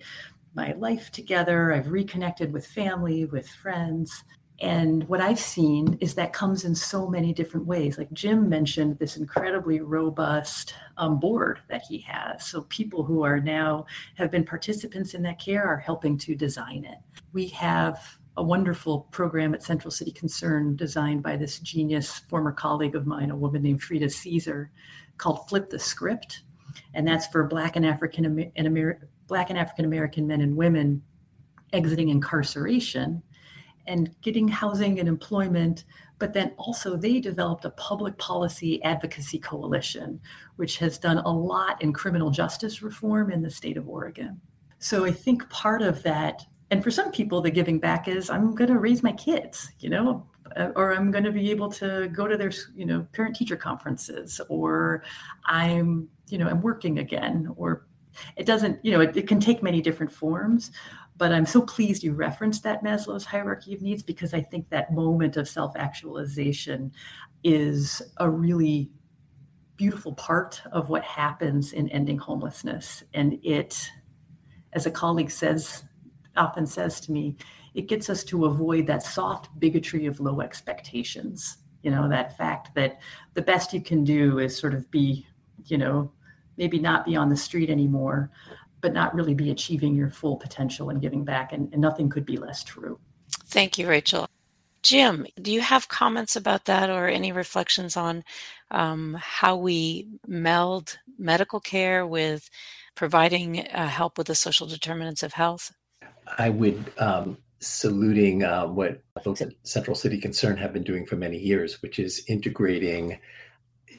my 0.56 0.74
life 0.74 1.12
together 1.12 1.74
i've 1.74 1.92
reconnected 1.92 2.52
with 2.52 2.66
family 2.66 3.26
with 3.26 3.48
friends 3.50 4.24
and 4.60 5.08
what 5.08 5.22
i've 5.22 5.40
seen 5.40 5.98
is 6.02 6.16
that 6.16 6.34
comes 6.34 6.66
in 6.66 6.74
so 6.74 7.08
many 7.08 7.32
different 7.34 7.66
ways. 7.66 7.98
Like 7.98 8.12
jim 8.12 8.50
mentioned 8.50 8.98
this 8.98 9.18
incredibly 9.18 9.82
robust 9.82 10.74
um, 10.98 11.20
board 11.20 11.60
that 11.70 11.84
he 11.88 12.00
has. 12.00 12.46
So 12.46 12.62
people 12.64 13.04
who 13.04 13.24
are 13.24 13.40
now 13.40 13.86
have 14.16 14.32
been 14.32 14.44
participants 14.44 15.14
in 15.14 15.22
that 15.24 15.40
care 15.40 15.66
are 15.66 15.78
helping 15.78 16.18
to 16.20 16.36
design 16.36 16.86
it. 16.86 16.98
We 17.34 17.48
have 17.50 18.18
a 18.38 18.44
wonderful 18.44 19.02
program 19.12 19.54
at 19.54 19.64
Central 19.64 19.92
City 19.92 20.12
Concern 20.12 20.76
designed 20.76 21.24
by 21.24 21.36
this 21.36 21.60
genius 21.60 22.20
former 22.30 22.52
colleague 22.52 22.96
of 22.96 23.08
mine, 23.08 23.32
a 23.32 23.36
woman 23.36 23.64
named 23.64 23.82
Frida 23.82 24.10
Caesar, 24.10 24.72
called 25.18 25.50
Flip 25.50 25.70
the 25.70 25.80
Script. 25.80 26.44
And 26.94 27.08
that's 27.08 27.28
for 27.28 27.44
Black 27.46 27.76
and 27.76 27.86
African 27.86 28.26
and 28.56 28.68
Amer- 28.68 29.08
Black 29.28 29.50
and 29.50 29.58
African 29.58 29.86
American 29.86 30.28
men 30.28 30.42
and 30.42 30.56
women 30.56 31.02
exiting 31.74 32.10
incarceration 32.10 33.22
and 33.88 34.14
getting 34.22 34.48
housing 34.48 35.00
and 35.00 35.08
employment. 35.08 35.86
But 36.20 36.34
then 36.34 36.54
also, 36.58 36.98
they 36.98 37.20
developed 37.20 37.66
a 37.66 37.70
public 37.72 38.18
policy 38.18 38.82
advocacy 38.84 39.40
coalition, 39.40 40.20
which 40.56 40.78
has 40.78 40.98
done 40.98 41.20
a 41.20 41.30
lot 41.30 41.82
in 41.82 41.94
criminal 41.94 42.32
justice 42.32 42.82
reform 42.82 43.32
in 43.32 43.42
the 43.42 43.52
state 43.52 43.78
of 43.78 43.88
Oregon. 43.88 44.42
So 44.80 45.06
I 45.06 45.12
think 45.12 45.48
part 45.50 45.82
of 45.82 46.02
that, 46.04 46.44
and 46.72 46.84
for 46.84 46.92
some 46.92 47.12
people, 47.12 47.42
the 47.42 47.52
giving 47.52 47.80
back 47.80 48.08
is 48.08 48.30
I'm 48.30 48.56
going 48.56 48.70
to 48.70 48.80
raise 48.80 49.04
my 49.04 49.14
kids, 49.14 49.72
you 49.80 49.90
know, 49.90 50.28
uh, 50.56 50.70
or 50.76 50.94
I'm 50.94 51.12
going 51.12 51.24
to 51.24 51.32
be 51.32 51.52
able 51.52 51.72
to 51.74 52.10
go 52.10 52.28
to 52.28 52.38
their, 52.38 52.52
you 52.76 52.86
know, 52.86 53.06
parent 53.14 53.36
teacher 53.36 53.56
conferences, 53.56 54.42
or 54.50 55.04
I'm 55.46 56.10
you 56.30 56.38
know, 56.38 56.48
I'm 56.48 56.62
working 56.62 57.00
again, 57.00 57.54
or 57.56 57.86
it 58.36 58.46
doesn't, 58.46 58.84
you 58.84 58.92
know, 58.92 59.02
it, 59.02 59.16
it 59.16 59.28
can 59.28 59.40
take 59.40 59.62
many 59.64 59.82
different 59.82 60.12
forms. 60.12 60.72
But 61.18 61.32
I'm 61.32 61.46
so 61.46 61.62
pleased 61.62 62.04
you 62.04 62.14
referenced 62.14 62.64
that 62.64 62.84
Maslow's 62.84 63.26
hierarchy 63.26 63.74
of 63.74 63.82
needs 63.82 64.04
because 64.04 64.34
I 64.34 64.42
think 64.42 64.70
that 64.70 64.94
moment 64.94 65.36
of 65.38 65.48
self 65.48 65.76
actualization 65.76 66.92
is 67.44 68.02
a 68.18 68.30
really 68.30 68.90
beautiful 69.78 70.14
part 70.14 70.62
of 70.72 70.90
what 70.90 71.04
happens 71.04 71.74
in 71.74 71.90
ending 71.90 72.18
homelessness. 72.18 73.04
And 73.14 73.40
it, 73.44 73.90
as 74.74 74.86
a 74.86 74.92
colleague 74.92 75.32
says, 75.32 75.84
often 76.36 76.66
says 76.66 77.00
to 77.02 77.12
me, 77.12 77.36
it 77.74 77.88
gets 77.88 78.10
us 78.10 78.24
to 78.26 78.46
avoid 78.46 78.88
that 78.88 79.04
soft 79.04 79.50
bigotry 79.60 80.08
of 80.08 80.20
low 80.20 80.42
expectations. 80.42 81.58
You 81.84 81.92
know, 81.92 82.10
that 82.10 82.38
fact 82.38 82.74
that 82.76 83.00
the 83.34 83.42
best 83.42 83.72
you 83.72 83.82
can 83.82 84.04
do 84.04 84.40
is 84.40 84.58
sort 84.58 84.74
of 84.74 84.90
be, 84.90 85.28
you 85.66 85.78
know, 85.78 86.12
maybe 86.58 86.80
not 86.80 87.06
be 87.06 87.16
on 87.16 87.30
the 87.30 87.38
street 87.38 87.70
anymore, 87.70 88.32
but 88.88 88.94
not 88.94 89.14
really 89.14 89.34
be 89.34 89.52
achieving 89.52 89.94
your 89.94 90.10
full 90.10 90.38
potential 90.38 90.90
and 90.92 91.02
giving 91.02 91.26
back. 91.26 91.52
And, 91.52 91.68
and 91.74 91.82
nothing 91.82 92.08
could 92.10 92.26
be 92.26 92.38
less 92.38 92.64
true. 92.64 92.98
Thank 93.48 93.78
you, 93.78 93.86
Rachel. 93.90 94.30
Jim, 94.82 95.28
do 95.42 95.52
you 95.52 95.60
have 95.60 95.90
comments 95.90 96.38
about 96.38 96.64
that 96.66 96.90
or 96.90 97.10
any 97.10 97.34
reflections 97.34 97.98
on 97.98 98.24
um, 98.72 99.18
how 99.20 99.58
we 99.58 100.08
meld 100.26 101.00
medical 101.20 101.60
care 101.60 102.08
with 102.08 102.50
providing 102.96 103.68
uh, 103.68 103.88
help 103.88 104.18
with 104.18 104.28
the 104.28 104.36
social 104.36 104.68
determinants 104.68 105.22
of 105.22 105.34
health? 105.34 105.74
I 106.38 106.50
would 106.50 106.94
um, 106.98 107.38
saluting 107.60 108.46
uh, 108.46 108.68
what 108.68 109.02
folks 109.22 109.42
at 109.42 109.52
Central 109.64 109.98
City 109.98 110.18
Concern 110.18 110.56
have 110.56 110.72
been 110.72 110.84
doing 110.84 111.06
for 111.06 111.18
many 111.18 111.38
years, 111.38 111.82
which 111.82 112.00
is 112.00 112.24
integrating, 112.30 113.20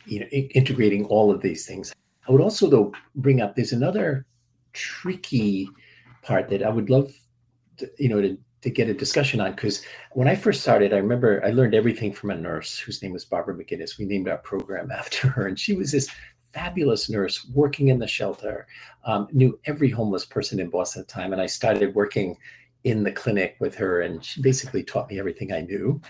you 0.07 0.21
know, 0.21 0.27
I- 0.33 0.49
integrating 0.55 1.05
all 1.09 1.31
of 1.31 1.43
these 1.43 1.67
things. 1.67 1.93
I 2.27 2.33
would 2.33 2.41
also, 2.41 2.71
though, 2.71 2.95
bring 3.17 3.43
up 3.43 3.55
there's 3.55 3.73
another 3.73 4.25
tricky 4.73 5.69
part 6.23 6.49
that 6.49 6.63
I 6.63 6.69
would 6.69 6.91
love, 6.91 7.13
to, 7.79 7.91
you 7.99 8.09
know, 8.09 8.21
to 8.21 8.39
to 8.61 8.71
get 8.71 8.89
a 8.89 8.95
discussion 8.95 9.41
on 9.41 9.53
because 9.53 9.85
when 10.13 10.27
I 10.27 10.35
first 10.35 10.63
started, 10.63 10.93
I 10.93 10.97
remember 10.97 11.45
I 11.45 11.51
learned 11.51 11.75
everything 11.75 12.13
from 12.13 12.31
a 12.31 12.37
nurse 12.37 12.77
whose 12.77 13.01
name 13.03 13.13
was 13.13 13.25
Barbara 13.25 13.55
McInnis. 13.55 13.99
We 13.99 14.05
named 14.05 14.29
our 14.29 14.39
program 14.39 14.91
after 14.97 15.29
her, 15.29 15.47
and 15.47 15.59
she 15.59 15.75
was 15.75 15.93
this 15.93 16.09
fabulous 16.53 17.09
nurse 17.09 17.47
working 17.55 17.89
in 17.89 17.99
the 17.99 18.07
shelter, 18.07 18.67
um, 19.05 19.29
knew 19.33 19.59
every 19.67 19.91
homeless 19.91 20.25
person 20.25 20.59
in 20.59 20.71
Boston 20.71 21.03
at 21.03 21.09
the 21.09 21.13
time, 21.13 21.33
and 21.33 21.43
I 21.43 21.47
started 21.47 21.95
working 21.95 22.37
in 22.85 23.03
the 23.03 23.13
clinic 23.13 23.57
with 23.61 23.75
her, 23.77 24.01
and 24.01 24.25
she 24.25 24.41
basically 24.41 24.83
taught 24.83 25.11
me 25.11 25.19
everything 25.19 25.53
I 25.53 25.61
knew 25.61 26.01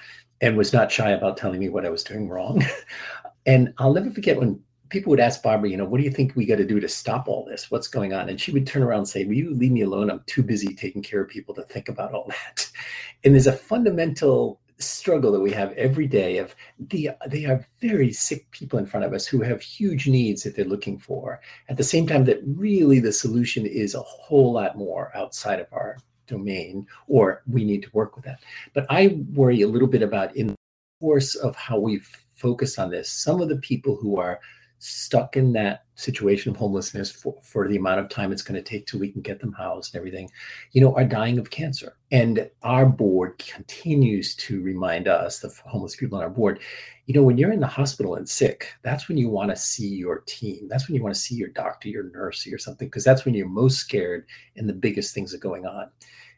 and 0.40 0.56
was 0.56 0.72
not 0.72 0.92
shy 0.92 1.10
about 1.10 1.36
telling 1.36 1.58
me 1.58 1.68
what 1.68 1.84
I 1.84 1.90
was 1.90 2.04
doing 2.04 2.28
wrong. 2.28 2.64
and 3.46 3.74
I'll 3.78 3.92
never 3.92 4.10
forget 4.10 4.38
when 4.38 4.60
people 4.88 5.10
would 5.10 5.20
ask 5.20 5.42
Barbara, 5.42 5.70
you 5.70 5.76
know, 5.76 5.84
what 5.84 5.98
do 5.98 6.04
you 6.04 6.10
think 6.10 6.34
we 6.34 6.46
got 6.46 6.56
to 6.56 6.66
do 6.66 6.80
to 6.80 6.88
stop 6.88 7.28
all 7.28 7.44
this? 7.44 7.70
What's 7.70 7.88
going 7.88 8.12
on? 8.12 8.28
And 8.28 8.40
she 8.40 8.52
would 8.52 8.66
turn 8.66 8.82
around 8.82 8.98
and 8.98 9.08
say, 9.08 9.24
Will 9.24 9.34
you 9.34 9.54
leave 9.54 9.72
me 9.72 9.82
alone? 9.82 10.10
I'm 10.10 10.22
too 10.26 10.42
busy 10.42 10.74
taking 10.74 11.02
care 11.02 11.20
of 11.20 11.28
people 11.28 11.54
to 11.54 11.62
think 11.62 11.88
about 11.88 12.12
all 12.12 12.28
that. 12.28 12.70
And 13.24 13.34
there's 13.34 13.48
a 13.48 13.52
fundamental 13.52 14.60
struggle 14.78 15.32
that 15.32 15.40
we 15.40 15.50
have 15.50 15.72
every 15.72 16.06
day 16.06 16.38
of 16.38 16.54
the 16.78 17.10
they 17.26 17.46
are 17.46 17.66
very 17.80 18.12
sick 18.12 18.48
people 18.52 18.78
in 18.78 18.86
front 18.86 19.04
of 19.04 19.12
us 19.12 19.26
who 19.26 19.42
have 19.42 19.60
huge 19.60 20.06
needs 20.06 20.44
that 20.44 20.54
they're 20.54 20.64
looking 20.64 20.96
for 20.96 21.40
at 21.68 21.76
the 21.76 21.82
same 21.82 22.06
time 22.06 22.24
that 22.26 22.38
really 22.44 23.00
the 23.00 23.10
solution 23.10 23.66
is 23.66 23.96
a 23.96 24.00
whole 24.02 24.52
lot 24.52 24.78
more 24.78 25.10
outside 25.16 25.58
of 25.58 25.66
our 25.72 25.96
domain, 26.28 26.86
or 27.08 27.42
we 27.48 27.64
need 27.64 27.82
to 27.82 27.90
work 27.92 28.14
with 28.14 28.24
that. 28.24 28.40
But 28.72 28.86
I 28.88 29.18
worry 29.32 29.62
a 29.62 29.68
little 29.68 29.88
bit 29.88 30.02
about 30.02 30.36
in 30.36 30.48
the 30.48 30.54
course 31.00 31.34
of 31.34 31.56
how 31.56 31.78
we've 31.78 32.08
focused 32.36 32.78
on 32.78 32.90
this, 32.90 33.10
some 33.10 33.40
of 33.40 33.48
the 33.48 33.56
people 33.56 33.96
who 33.96 34.20
are 34.20 34.38
stuck 34.78 35.36
in 35.36 35.52
that 35.52 35.84
situation 35.94 36.50
of 36.50 36.56
homelessness 36.56 37.10
for, 37.10 37.36
for 37.42 37.66
the 37.66 37.76
amount 37.76 38.00
of 38.00 38.08
time 38.08 38.30
it's 38.30 38.42
going 38.42 38.62
to 38.62 38.68
take 38.68 38.86
till 38.86 39.00
we 39.00 39.10
can 39.10 39.20
get 39.20 39.40
them 39.40 39.52
housed 39.52 39.94
and 39.94 39.98
everything, 39.98 40.30
you 40.72 40.80
know, 40.80 40.94
are 40.94 41.04
dying 41.04 41.38
of 41.38 41.50
cancer. 41.50 41.96
And 42.12 42.48
our 42.62 42.86
board 42.86 43.38
continues 43.38 44.36
to 44.36 44.62
remind 44.62 45.08
us, 45.08 45.40
the 45.40 45.52
homeless 45.66 45.96
people 45.96 46.18
on 46.18 46.24
our 46.24 46.30
board, 46.30 46.60
you 47.06 47.14
know, 47.14 47.22
when 47.22 47.38
you're 47.38 47.52
in 47.52 47.60
the 47.60 47.66
hospital 47.66 48.14
and 48.14 48.28
sick, 48.28 48.72
that's 48.82 49.08
when 49.08 49.18
you 49.18 49.28
want 49.28 49.50
to 49.50 49.56
see 49.56 49.88
your 49.88 50.20
team. 50.26 50.68
That's 50.68 50.88
when 50.88 50.94
you 50.94 51.02
want 51.02 51.14
to 51.14 51.20
see 51.20 51.34
your 51.34 51.48
doctor, 51.48 51.88
your 51.88 52.10
nurse, 52.10 52.46
or 52.46 52.58
something, 52.58 52.86
because 52.86 53.04
that's 53.04 53.24
when 53.24 53.34
you're 53.34 53.48
most 53.48 53.78
scared 53.78 54.26
and 54.56 54.68
the 54.68 54.74
biggest 54.74 55.14
things 55.14 55.34
are 55.34 55.38
going 55.38 55.66
on. 55.66 55.90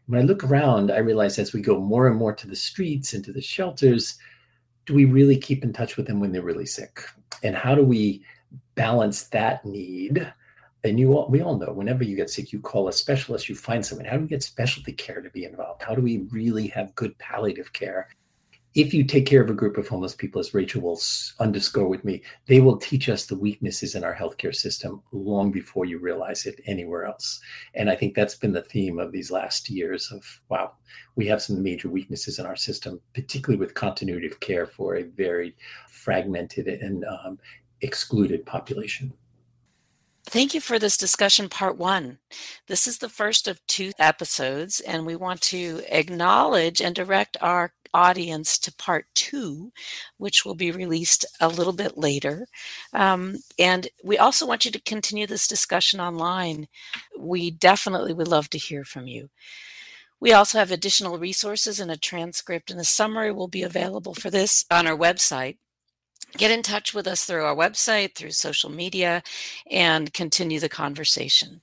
When 0.07 0.21
I 0.21 0.25
look 0.25 0.43
around, 0.43 0.91
I 0.91 0.99
realize 0.99 1.39
as 1.39 1.53
we 1.53 1.61
go 1.61 1.79
more 1.79 2.09
and 2.09 2.17
more 2.17 2.35
to 2.35 2.49
the 2.49 2.57
streets 2.57 3.13
and 3.13 3.25
to 3.25 3.33
the 3.33 3.43
shelters, 3.43 4.17
do 4.91 4.97
we 4.97 5.05
really 5.05 5.37
keep 5.37 5.63
in 5.63 5.73
touch 5.73 5.97
with 5.97 6.09
them 6.09 6.19
when 6.19 6.33
they're 6.33 6.43
really 6.43 6.67
sick? 6.67 7.05
And 7.45 7.55
how 7.55 7.77
do 7.77 7.85
we 7.85 8.25
balance 8.75 9.29
that 9.29 9.65
need? 9.65 10.33
And 10.83 10.99
you 10.99 11.13
all, 11.17 11.29
we 11.29 11.43
all 11.43 11.57
know 11.57 11.73
whenever 11.73 12.03
you 12.03 12.17
get 12.17 12.29
sick, 12.29 12.53
you 12.53 12.59
call 12.59 12.89
a 12.89 12.93
specialist, 12.93 13.49
you 13.49 13.55
find 13.55 13.87
someone. 13.87 14.05
How 14.05 14.17
do 14.17 14.23
we 14.23 14.29
get 14.29 14.43
specialty 14.43 14.93
care 14.93 15.21
to 15.21 15.31
be 15.31 15.45
involved? 15.45 15.83
How 15.83 15.95
do 15.95 16.03
we 16.03 16.27
really 16.33 16.67
have 16.69 16.93
good 16.97 17.17
palliative 17.19 17.73
care? 17.73 18.09
If 18.75 18.95
you 18.95 19.03
take 19.03 19.27
care 19.27 19.43
of 19.43 19.51
a 19.51 19.55
group 19.55 19.77
of 19.77 19.89
homeless 19.89 20.15
people, 20.15 20.41
as 20.41 20.55
Rachel 20.55 20.83
will 20.83 21.01
underscore 21.41 21.89
with 21.89 22.05
me, 22.05 22.23
they 22.47 22.61
will 22.61 22.77
teach 22.77 23.09
us 23.09 23.27
the 23.27 23.37
weaknesses 23.37 23.97
in 23.97 24.05
our 24.05 24.15
healthcare 24.15 24.55
system 24.55 25.03
long 25.11 25.51
before 25.51 25.87
you 25.87 25.99
realize 25.99 26.47
it 26.47 26.61
anywhere 26.67 27.05
else. 27.05 27.41
And 27.75 27.91
I 27.91 27.97
think 27.97 28.15
that's 28.15 28.37
been 28.37 28.53
the 28.53 28.63
theme 28.63 29.01
of 29.01 29.11
these 29.11 29.31
last 29.31 29.71
years 29.71 30.13
of 30.13 30.25
wow, 30.49 30.75
we 31.17 31.27
have 31.27 31.43
some 31.43 31.63
major 31.63 31.89
weaknesses 31.89 32.39
in 32.39 32.47
our 32.47 32.57
system, 32.57 33.01
particularly 33.13 33.59
with 33.59 33.75
continuity 33.75 34.29
of 34.29 34.39
care 34.39 34.67
for 34.67 34.97
a 34.97 35.03
very 35.03 35.57
fragmented 35.89 36.69
and 36.69 37.05
um, 37.05 37.39
excluded 37.81 38.47
population. 38.47 39.13
Thank 40.27 40.55
you 40.55 40.61
for 40.61 40.79
this 40.79 40.97
discussion, 40.97 41.49
part 41.49 41.77
one. 41.77 42.19
This 42.69 42.87
is 42.87 42.99
the 42.99 43.09
first 43.09 43.49
of 43.49 43.67
two 43.67 43.91
episodes, 43.99 44.79
and 44.79 45.05
we 45.05 45.17
want 45.17 45.41
to 45.43 45.83
acknowledge 45.89 46.81
and 46.81 46.95
direct 46.95 47.37
our 47.41 47.73
audience 47.95 48.59
to 48.59 48.75
part 48.75 49.07
two, 49.15 49.73
which 50.19 50.45
will 50.45 50.55
be 50.55 50.71
released 50.71 51.25
a 51.41 51.49
little 51.49 51.73
bit 51.73 51.97
later. 51.97 52.47
Um, 52.93 53.37
and 53.59 53.89
we 54.05 54.19
also 54.19 54.47
want 54.47 54.65
you 54.65 54.71
to 54.71 54.83
continue 54.83 55.27
this 55.27 55.49
discussion 55.49 56.01
online. 56.01 56.69
We 57.19 57.51
definitely 57.51 58.13
would 58.13 58.29
love 58.29 58.51
to 58.51 58.59
hear 58.59 58.85
from 58.85 59.07
you. 59.07 59.31
We 60.21 60.33
also 60.33 60.59
have 60.59 60.71
additional 60.71 61.19
resources 61.19 61.81
and 61.81 61.91
a 61.91 61.97
transcript 61.97 62.71
and 62.71 62.79
a 62.79 62.85
summary 62.85 63.33
will 63.33 63.49
be 63.49 63.63
available 63.63 64.15
for 64.15 64.31
this 64.31 64.67
on 64.71 64.87
our 64.87 64.97
website. 64.97 65.57
Get 66.37 66.51
in 66.51 66.63
touch 66.63 66.95
with 66.95 67.07
us 67.07 67.25
through 67.25 67.45
our 67.45 67.57
website, 67.57 68.15
through 68.15 68.31
social 68.33 68.71
media, 68.71 69.23
and 69.71 70.13
continue 70.13 70.61
the 70.61 70.69
conversation. 70.69 71.61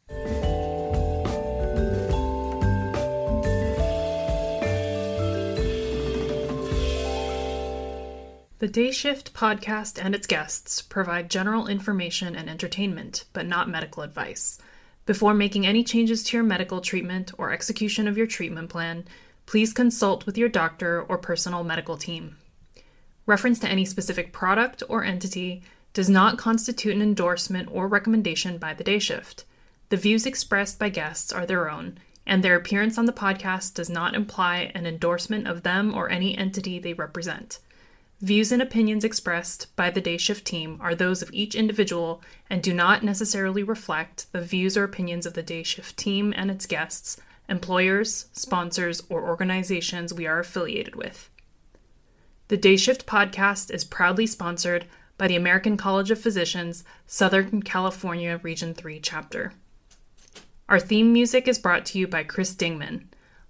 The 8.60 8.68
Day 8.68 8.90
Shift 8.90 9.36
podcast 9.36 10.04
and 10.04 10.16
its 10.16 10.26
guests 10.26 10.82
provide 10.82 11.30
general 11.30 11.68
information 11.68 12.36
and 12.36 12.50
entertainment, 12.50 13.26
but 13.32 13.46
not 13.46 13.70
medical 13.70 14.02
advice. 14.02 14.58
Before 15.06 15.36
making 15.36 15.68
any 15.68 15.84
changes 15.84 16.24
to 16.24 16.38
your 16.38 16.44
medical 16.44 16.82
treatment 16.82 17.32
or 17.38 17.52
execution 17.52 18.08
of 18.08 18.18
your 18.18 18.26
treatment 18.26 18.70
plan, 18.70 19.06
please 19.46 19.74
consult 19.74 20.26
with 20.26 20.40
your 20.40 20.50
doctor 20.50 21.00
or 21.04 21.20
personal 21.20 21.64
medical 21.64 21.98
team. 21.98 22.38
Reference 23.28 23.60
to 23.60 23.70
any 23.70 23.86
specific 23.86 24.34
product 24.34 24.82
or 24.90 25.04
entity 25.04 25.62
does 25.94 26.10
not 26.10 26.40
constitute 26.40 26.96
an 26.96 27.02
endorsement 27.04 27.70
or 27.72 27.88
recommendation 27.88 28.58
by 28.58 28.74
the 28.74 28.84
Day 28.84 28.98
Shift. 28.98 29.46
The 29.90 29.98
views 29.98 30.26
expressed 30.26 30.80
by 30.80 30.90
guests 30.90 31.32
are 31.32 31.46
their 31.46 31.70
own, 31.70 32.00
and 32.26 32.44
their 32.44 32.56
appearance 32.56 32.98
on 32.98 33.06
the 33.06 33.14
podcast 33.14 33.76
does 33.76 33.92
not 33.92 34.16
imply 34.16 34.72
an 34.74 34.88
endorsement 34.88 35.48
of 35.48 35.62
them 35.62 35.94
or 35.94 36.10
any 36.10 36.36
entity 36.36 36.80
they 36.80 36.94
represent. 36.96 37.60
Views 38.20 38.52
and 38.52 38.64
opinions 38.64 39.04
expressed 39.04 39.76
by 39.76 39.92
the 39.92 40.02
day 40.02 40.18
shift 40.18 40.44
team 40.44 40.80
are 40.82 40.96
those 40.96 41.22
of 41.22 41.30
each 41.32 41.54
individual 41.54 42.20
and 42.50 42.64
do 42.64 42.74
not 42.74 43.04
necessarily 43.04 43.62
reflect 43.62 44.26
the 44.32 44.42
views 44.42 44.76
or 44.76 44.84
opinions 44.84 45.28
of 45.28 45.36
the 45.36 45.44
day 45.44 45.62
shift 45.62 45.96
team 45.98 46.34
and 46.36 46.50
its 46.50 46.66
guests, 46.66 47.22
employers, 47.48 48.26
sponsors, 48.34 49.04
or 49.08 49.30
organizations 49.30 50.16
we 50.16 50.26
are 50.26 50.40
affiliated 50.40 50.96
with. 50.96 51.30
The 52.48 52.58
Day 52.58 52.76
Shift 52.76 53.06
podcast 53.06 53.72
is 53.72 53.84
proudly 53.84 54.26
sponsored 54.26 54.86
by 55.20 55.28
the 55.28 55.36
American 55.36 55.78
College 55.78 56.10
of 56.10 56.20
Physicians, 56.20 56.84
Southern 57.06 57.62
California 57.62 58.40
Region 58.42 58.74
3 58.74 59.00
chapter. 59.00 59.54
Our 60.68 60.80
theme 60.80 61.14
music 61.14 61.48
is 61.48 61.60
brought 61.60 61.86
to 61.88 62.00
you 62.00 62.08
by 62.08 62.24
Chris 62.24 62.56
Dingman. 62.56 63.04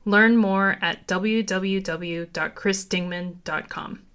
Learn 0.03 0.35
more 0.35 0.77
at 0.81 1.07
www.chrisdingman.com. 1.07 4.06